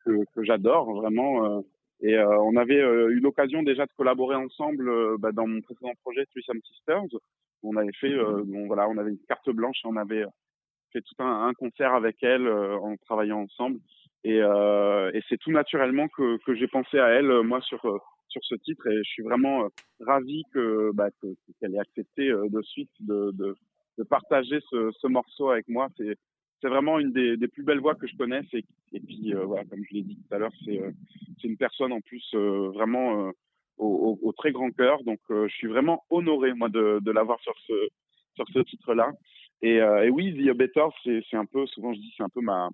que, 0.05 0.43
j'adore 0.43 0.93
vraiment. 0.93 1.63
Et 2.01 2.15
on 2.19 2.55
avait 2.57 2.79
eu 2.79 3.19
l'occasion 3.19 3.63
déjà 3.63 3.85
de 3.85 3.91
collaborer 3.97 4.35
ensemble 4.35 5.17
bah, 5.17 5.31
dans 5.31 5.47
mon 5.47 5.61
précédent 5.61 5.93
projet 6.03 6.25
Threesome 6.27 6.61
Sisters. 6.63 7.19
On 7.63 7.75
avait 7.75 7.93
fait, 7.99 8.13
bon, 8.45 8.67
voilà, 8.67 8.87
on 8.87 8.97
avait 8.97 9.11
une 9.11 9.25
carte 9.27 9.49
blanche, 9.49 9.77
on 9.83 9.97
avait 9.97 10.25
tout 11.01 11.23
un, 11.23 11.53
concert 11.53 11.93
avec 11.93 12.23
elle 12.23 12.47
en 12.47 12.95
travaillant 12.97 13.41
ensemble. 13.41 13.79
Et, 14.25 14.41
euh, 14.41 15.11
et 15.13 15.21
c'est 15.29 15.37
tout 15.37 15.51
naturellement 15.51 16.07
que, 16.07 16.37
que 16.43 16.55
j'ai 16.55 16.67
pensé 16.67 16.97
à 16.97 17.09
elle, 17.09 17.43
moi, 17.43 17.61
sur, 17.61 17.85
euh, 17.85 17.99
sur 18.27 18.43
ce 18.43 18.55
titre. 18.55 18.87
Et 18.87 18.97
je 18.97 19.09
suis 19.09 19.21
vraiment 19.21 19.65
euh, 19.65 19.67
ravi 19.99 20.41
que, 20.51 20.89
bah, 20.95 21.09
qu'elle 21.59 21.75
ait 21.75 21.79
accepté 21.79 22.29
de 22.29 22.61
suite 22.63 22.89
de, 23.01 23.31
de, 23.33 24.03
partager 24.03 24.59
ce, 24.71 24.89
ce, 24.99 25.05
morceau 25.05 25.51
avec 25.51 25.67
moi. 25.69 25.89
C'est, 25.97 26.17
vraiment 26.63 26.97
une 26.97 27.11
des, 27.11 27.47
plus 27.47 27.61
belles 27.61 27.79
voix 27.79 27.93
que 27.93 28.07
je 28.07 28.17
connaisse. 28.17 28.51
Et, 28.53 28.65
et 28.93 28.99
puis, 28.99 29.33
voilà, 29.33 29.63
comme 29.65 29.83
je 29.87 29.93
l'ai 29.93 30.01
dit 30.01 30.15
tout 30.15 30.33
à 30.33 30.39
l'heure, 30.39 30.53
c'est, 30.65 30.81
c'est 31.39 31.47
une 31.47 31.57
personne 31.57 31.93
en 31.93 32.01
plus 32.01 32.27
vraiment 32.33 33.31
au, 33.77 34.17
au, 34.19 34.31
très 34.31 34.51
grand 34.51 34.71
cœur. 34.71 35.03
Donc, 35.03 35.19
je 35.29 35.53
suis 35.53 35.67
vraiment 35.67 36.03
honoré, 36.09 36.55
moi, 36.55 36.69
de, 36.69 36.97
de 37.03 37.11
l'avoir 37.11 37.39
sur 37.41 37.53
ce, 37.67 37.73
sur 38.33 38.47
ce 38.51 38.59
titre-là. 38.59 39.11
Et, 39.61 39.75
et, 39.77 40.09
oui, 40.09 40.33
The 40.33 40.55
Better, 40.55 40.85
c'est, 41.03 41.21
c'est 41.29 41.37
un 41.37 41.45
peu, 41.45 41.65
souvent 41.67 41.93
je 41.93 41.99
dis, 41.99 42.13
c'est 42.17 42.23
un 42.23 42.29
peu 42.29 42.41
ma, 42.41 42.69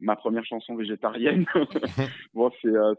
ma 0.00 0.16
première 0.16 0.44
chanson 0.44 0.74
végétarienne. 0.76 1.44
bon, 2.34 2.50
c'est 2.60 2.68
euh, 2.68 2.94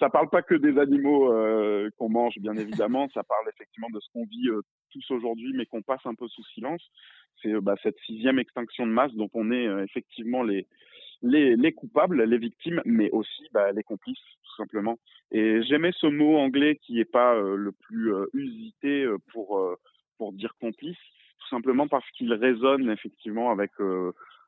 ça 0.00 0.10
parle 0.10 0.28
pas 0.28 0.42
que 0.42 0.54
des 0.54 0.78
animaux 0.78 1.32
euh, 1.32 1.90
qu'on 1.98 2.08
mange, 2.08 2.38
bien 2.38 2.56
évidemment. 2.56 3.08
Ça 3.14 3.22
parle 3.22 3.48
effectivement 3.48 3.90
de 3.90 4.00
ce 4.00 4.08
qu'on 4.12 4.24
vit 4.24 4.48
euh, 4.48 4.62
tous 4.90 5.10
aujourd'hui, 5.10 5.52
mais 5.54 5.66
qu'on 5.66 5.82
passe 5.82 6.04
un 6.04 6.14
peu 6.14 6.26
sous 6.28 6.44
silence. 6.54 6.82
C'est 7.42 7.52
euh, 7.52 7.60
bah, 7.60 7.74
cette 7.82 7.98
sixième 8.06 8.38
extinction 8.38 8.86
de 8.86 8.92
masse 8.92 9.14
dont 9.14 9.30
on 9.34 9.52
est 9.52 9.66
effectivement 9.84 10.42
les, 10.42 10.66
les, 11.22 11.56
les 11.56 11.72
coupables, 11.72 12.22
les 12.22 12.38
victimes, 12.38 12.82
mais 12.84 13.10
aussi 13.10 13.48
bah, 13.52 13.72
les 13.72 13.82
complices, 13.82 14.18
tout 14.42 14.56
simplement. 14.56 14.98
Et 15.30 15.62
j'aimais 15.62 15.92
ce 15.92 16.06
mot 16.06 16.36
anglais 16.38 16.76
qui 16.82 17.00
est 17.00 17.10
pas 17.10 17.34
le 17.34 17.72
plus 17.72 18.12
usité 18.34 19.06
pour 19.32 19.60
pour 20.16 20.32
dire 20.32 20.54
complice, 20.60 20.96
tout 21.44 21.56
simplement 21.56 21.88
parce 21.88 22.08
qu'il 22.12 22.32
résonne 22.32 22.90
effectivement 22.90 23.50
avec 23.50 23.70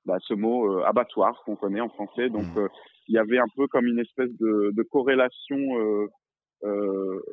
bah, 0.06 0.18
ce 0.20 0.34
mot 0.34 0.72
euh, 0.72 0.84
abattoir 0.84 1.42
qu'on 1.44 1.56
connaît 1.56 1.80
en 1.80 1.88
français. 1.88 2.30
Donc 2.30 2.46
mmh. 2.54 2.58
euh, 2.58 2.68
il 3.08 3.14
y 3.14 3.18
avait 3.18 3.38
un 3.38 3.48
peu 3.56 3.66
comme 3.66 3.86
une 3.86 3.98
espèce 3.98 4.30
de, 4.38 4.70
de 4.72 4.82
corrélation 4.82 5.58
euh, 5.78 6.06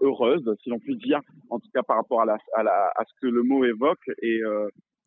heureuse, 0.01 0.43
si 0.61 0.69
l'on 0.69 0.79
peut 0.79 0.95
dire, 0.95 1.21
en 1.49 1.59
tout 1.59 1.69
cas 1.73 1.83
par 1.83 1.97
rapport 1.97 2.21
à, 2.21 2.25
la, 2.25 2.37
à, 2.55 2.63
la, 2.63 2.91
à 2.95 3.03
ce 3.05 3.13
que 3.21 3.27
le 3.27 3.43
mot 3.43 3.63
évoque. 3.63 4.07
Et, 4.21 4.39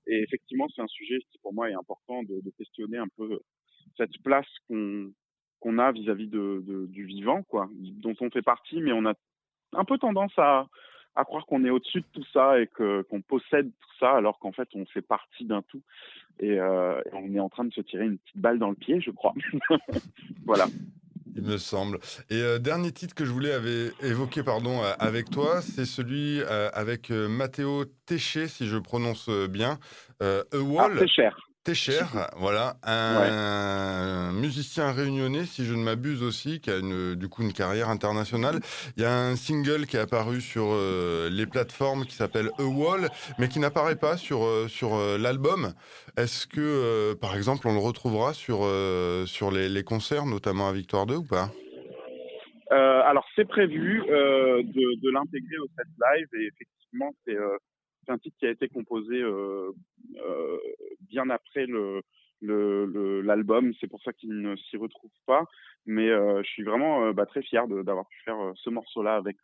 et 0.07 0.23
effectivement, 0.23 0.67
c'est 0.75 0.83
un 0.83 0.87
sujet 0.87 1.19
qui 1.31 1.39
pour 1.43 1.53
moi 1.53 1.71
est 1.71 1.75
important 1.75 2.23
de, 2.23 2.41
de 2.41 2.51
questionner 2.57 2.99
un 2.99 3.09
peu 3.17 3.41
cette 3.97 4.17
place 4.25 4.49
qu'on 4.69 5.11
qu'on 5.61 5.79
a 5.79 5.91
vis-à-vis 5.91 6.29
de, 6.29 6.63
de, 6.67 6.87
du 6.87 7.05
vivant, 7.05 7.43
quoi, 7.45 7.69
dont 8.05 8.15
on 8.21 8.31
fait 8.31 8.43
partie, 8.43 8.81
mais 8.83 8.93
on 8.93 9.07
a 9.07 9.15
un 9.73 9.85
peu 9.85 9.97
tendance 9.97 10.37
à, 10.39 10.67
à 11.17 11.25
croire 11.25 11.47
qu'on 11.47 11.65
est 11.65 11.71
au-dessus 11.71 12.01
de 12.01 12.07
tout 12.13 12.27
ça 12.33 12.61
et 12.61 12.67
que 12.67 13.03
qu'on 13.03 13.21
possède 13.21 13.67
tout 13.67 13.99
ça, 13.99 14.13
alors 14.13 14.39
qu'en 14.39 14.53
fait 14.53 14.69
on 14.75 14.85
fait 14.87 15.03
partie 15.03 15.45
d'un 15.45 15.63
tout. 15.63 15.83
Et, 16.39 16.61
euh, 16.61 17.01
on 17.13 17.35
est 17.35 17.41
en 17.41 17.49
train 17.49 17.65
de 17.65 17.73
se 17.73 17.81
tirer 17.81 18.05
une 18.05 18.19
petite 18.19 18.39
balle 18.39 18.59
dans 18.59 18.69
le 18.69 18.77
pied, 18.77 19.01
je 19.01 19.11
crois. 19.11 19.35
voilà. 20.45 20.67
Il 21.37 21.43
me 21.43 21.59
semble. 21.59 21.99
Et 22.31 22.41
euh, 22.41 22.59
dernier 22.59 22.93
titre 22.93 23.15
que 23.15 23.27
je 23.27 23.31
voulais 23.31 23.53
avait 23.53 23.91
évoquer 24.03 24.43
pardon, 24.43 24.83
euh, 24.83 24.93
avec 24.99 25.29
toi, 25.29 25.61
c'est 25.61 25.85
celui 25.85 26.41
euh, 26.41 26.71
avec 26.73 27.11
Matteo 27.11 27.85
Téché, 28.07 28.49
si 28.49 28.67
je 28.67 28.79
prononce 28.79 29.29
bien. 29.51 29.79
A 30.21 30.43
Wall. 30.55 30.99
Ah. 30.99 31.31
Técher, 31.67 31.99
voilà, 32.37 32.77
un 32.85 34.31
musicien 34.31 34.93
réunionnais, 34.93 35.47
si 35.47 35.65
je 35.65 35.75
ne 35.75 35.83
m'abuse 35.83 36.23
aussi, 36.23 36.61
qui 36.61 36.71
a 36.71 36.79
une, 36.79 37.17
du 37.17 37.29
coup 37.29 37.43
une 37.43 37.53
carrière 37.53 37.89
internationale. 37.89 38.61
Il 38.97 39.03
y 39.03 39.05
a 39.05 39.13
un 39.13 39.35
single 39.35 39.87
qui 39.87 39.97
est 39.97 40.01
apparu 40.01 40.41
sur 40.41 40.69
euh, 40.69 41.29
les 41.29 41.45
plateformes 41.45 42.05
qui 42.05 42.15
s'appelle 42.15 42.51
A 42.61 42.63
Wall, 42.63 43.09
mais 43.41 43.49
qui 43.49 43.59
n'apparaît 43.59 43.97
pas 43.97 44.17
sur, 44.17 44.45
euh, 44.45 44.69
sur 44.69 44.95
euh, 44.95 45.19
l'album. 45.19 45.73
Est-ce 46.17 46.47
que, 46.47 47.15
par 47.15 47.35
exemple, 47.35 47.67
on 47.67 47.73
le 47.73 47.81
retrouvera 47.81 48.33
sur, 48.33 48.59
sur 49.27 49.51
les, 49.51 49.69
les, 49.69 49.83
concerts, 49.83 50.25
notamment 50.25 50.69
à 50.69 50.73
Victoire 50.73 51.07
2 51.07 51.17
ou 51.17 51.25
pas? 51.25 51.51
Alors, 52.71 53.27
c'est 53.35 53.49
prévu 53.49 54.05
de, 54.07 55.03
de 55.03 55.11
l'intégrer 55.11 55.59
au 55.59 55.67
set 55.77 55.87
live 55.87 56.29
et 56.41 56.47
effectivement, 56.47 57.11
c'est 57.25 57.37
c'est 58.07 58.13
un 58.13 58.19
titre 58.19 58.37
qui 58.39 58.47
a 58.47 58.51
été 58.51 58.69
composé 58.69 59.23
bien 61.01 61.29
après 61.31 61.67
le 61.67 62.03
l'album, 63.23 63.73
c'est 63.81 63.89
pour 63.89 64.03
ça 64.03 64.13
qu'il 64.13 64.41
ne 64.41 64.55
s'y 64.57 64.77
retrouve 64.77 65.11
pas. 65.27 65.45
Mais 65.87 66.09
je 66.09 66.49
suis 66.49 66.63
vraiment 66.63 67.13
bah, 67.13 67.27
très 67.27 67.43
fier 67.43 67.67
d'avoir 67.67 68.07
pu 68.09 68.21
faire 68.25 68.53
ce 68.55 68.71
morceau-là 68.71 69.17
avec 69.17 69.37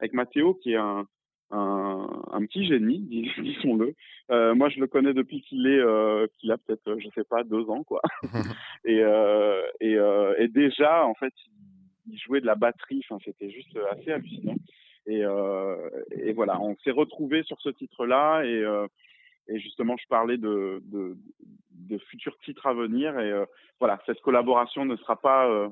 avec 0.00 0.12
Mathéo, 0.12 0.54
qui 0.54 0.72
est 0.72 0.76
un, 0.76 1.06
un, 1.50 2.44
petit 2.46 2.66
génie, 2.66 3.30
disons-le. 3.38 3.94
Euh, 4.30 4.54
moi, 4.54 4.68
je 4.68 4.80
le 4.80 4.86
connais 4.86 5.12
depuis 5.12 5.42
qu'il 5.42 5.66
est, 5.66 5.80
euh, 5.80 6.26
qu'il 6.38 6.50
a 6.52 6.58
peut-être, 6.58 6.98
je 6.98 7.08
sais 7.14 7.24
pas, 7.24 7.42
deux 7.44 7.68
ans, 7.68 7.84
quoi. 7.84 8.00
et, 8.84 9.00
euh, 9.02 9.62
et, 9.80 9.96
euh, 9.96 10.34
et, 10.38 10.48
déjà, 10.48 11.06
en 11.06 11.14
fait, 11.14 11.32
il 12.06 12.18
jouait 12.18 12.40
de 12.40 12.46
la 12.46 12.54
batterie. 12.54 13.02
Enfin, 13.08 13.20
c'était 13.24 13.50
juste 13.50 13.76
assez 13.90 14.12
hallucinant. 14.12 14.56
Et, 15.10 15.24
et 16.12 16.32
voilà, 16.32 16.60
on 16.60 16.76
s'est 16.84 16.90
retrouvé 16.90 17.42
sur 17.42 17.60
ce 17.60 17.68
titre-là. 17.68 18.42
Et, 18.44 18.64
et 19.48 19.58
justement, 19.58 19.96
je 19.96 20.06
parlais 20.08 20.38
de, 20.38 20.82
futurs 22.08 22.38
titres 22.44 22.66
à 22.66 22.74
venir. 22.74 23.18
Et 23.18 23.44
voilà, 23.78 24.00
cette 24.06 24.20
collaboration 24.20 24.84
ne 24.84 24.96
sera 24.96 25.20
pas 25.20 25.70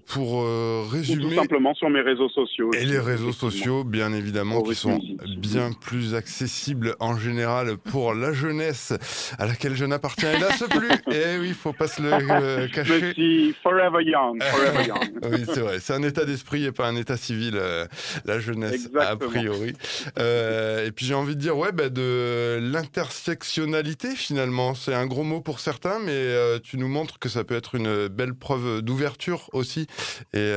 pour 0.08 0.46
résumer. 0.89 1.24
tout 1.24 1.36
simplement 1.36 1.74
sur 1.74 1.89
mes 1.89 2.00
réseaux 2.00 2.30
sociaux. 2.30 2.72
Et 2.80 2.86
les 2.86 3.00
réseaux 3.00 3.34
sociaux, 3.34 3.84
bien 3.84 4.13
évidemment, 4.13 4.62
qui 4.62 4.74
sont 4.74 5.02
bien 5.38 5.74
plus 5.74 5.96
accessible 6.13 6.95
en 6.99 7.17
général 7.17 7.77
pour 7.77 8.13
la 8.13 8.33
jeunesse 8.33 8.93
à 9.38 9.45
laquelle 9.45 9.75
je 9.75 9.86
n'appartiens 9.86 10.33
hélas 10.33 10.63
plus. 10.69 10.91
Et 11.13 11.23
eh 11.36 11.39
oui, 11.39 11.49
il 11.49 11.53
faut 11.53 11.73
pas 11.73 11.88
se 11.88 12.01
le 12.01 12.12
euh, 12.13 12.67
cacher. 12.73 13.13
Je 13.15 13.53
forever 13.62 14.03
young, 14.03 14.41
forever 14.43 14.88
young. 14.88 15.19
oui, 15.31 15.45
c'est 15.45 15.60
vrai. 15.60 15.79
C'est 15.79 15.93
un 15.93 16.03
état 16.03 16.25
d'esprit 16.25 16.65
et 16.65 16.71
pas 16.71 16.88
un 16.88 16.95
état 16.95 17.17
civil, 17.17 17.55
euh, 17.55 17.86
la 18.25 18.39
jeunesse, 18.39 18.89
a 18.99 19.15
priori. 19.15 19.73
Euh, 20.19 20.86
et 20.86 20.91
puis 20.91 21.05
j'ai 21.05 21.13
envie 21.13 21.36
de 21.36 21.41
dire, 21.41 21.57
ouais, 21.57 21.71
bah, 21.71 21.89
de 21.89 22.60
l'intersectionnalité 22.62 24.15
finalement. 24.15 24.75
C'est 24.75 24.93
un 24.93 25.05
gros 25.05 25.23
mot 25.23 25.41
pour 25.41 25.60
certains, 25.60 25.99
mais 25.99 26.60
tu 26.63 26.77
nous 26.77 26.88
montres 26.88 27.19
que 27.19 27.29
ça 27.29 27.43
peut 27.43 27.55
être 27.55 27.75
une 27.75 28.07
belle 28.07 28.33
preuve 28.33 28.81
d'ouverture 28.81 29.49
aussi. 29.53 29.88
Et 30.33 30.51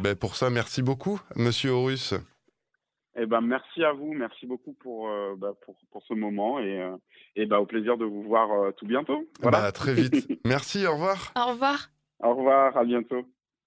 bah, 0.00 0.14
pour 0.14 0.36
ça, 0.36 0.50
merci 0.50 0.82
beaucoup, 0.82 1.20
monsieur 1.36 1.70
Horus. 1.70 2.14
Eh 3.20 3.26
ben, 3.26 3.40
merci 3.40 3.82
à 3.82 3.92
vous, 3.92 4.12
merci 4.12 4.46
beaucoup 4.46 4.74
pour, 4.74 5.08
euh, 5.08 5.34
bah, 5.36 5.52
pour, 5.64 5.74
pour, 5.90 6.02
ce 6.04 6.14
moment 6.14 6.60
et, 6.60 6.80
euh, 6.80 6.96
et 7.34 7.46
bah, 7.46 7.60
au 7.60 7.66
plaisir 7.66 7.96
de 7.98 8.04
vous 8.04 8.22
voir 8.22 8.50
euh, 8.52 8.70
tout 8.70 8.86
bientôt. 8.86 9.24
Voilà. 9.40 9.60
Bah, 9.60 9.72
très 9.72 9.92
vite. 9.92 10.28
merci, 10.44 10.86
au 10.86 10.92
revoir. 10.92 11.32
Au 11.36 11.50
revoir. 11.50 11.90
Au 12.20 12.34
revoir, 12.34 12.76
à 12.76 12.84
bientôt. 12.84 13.24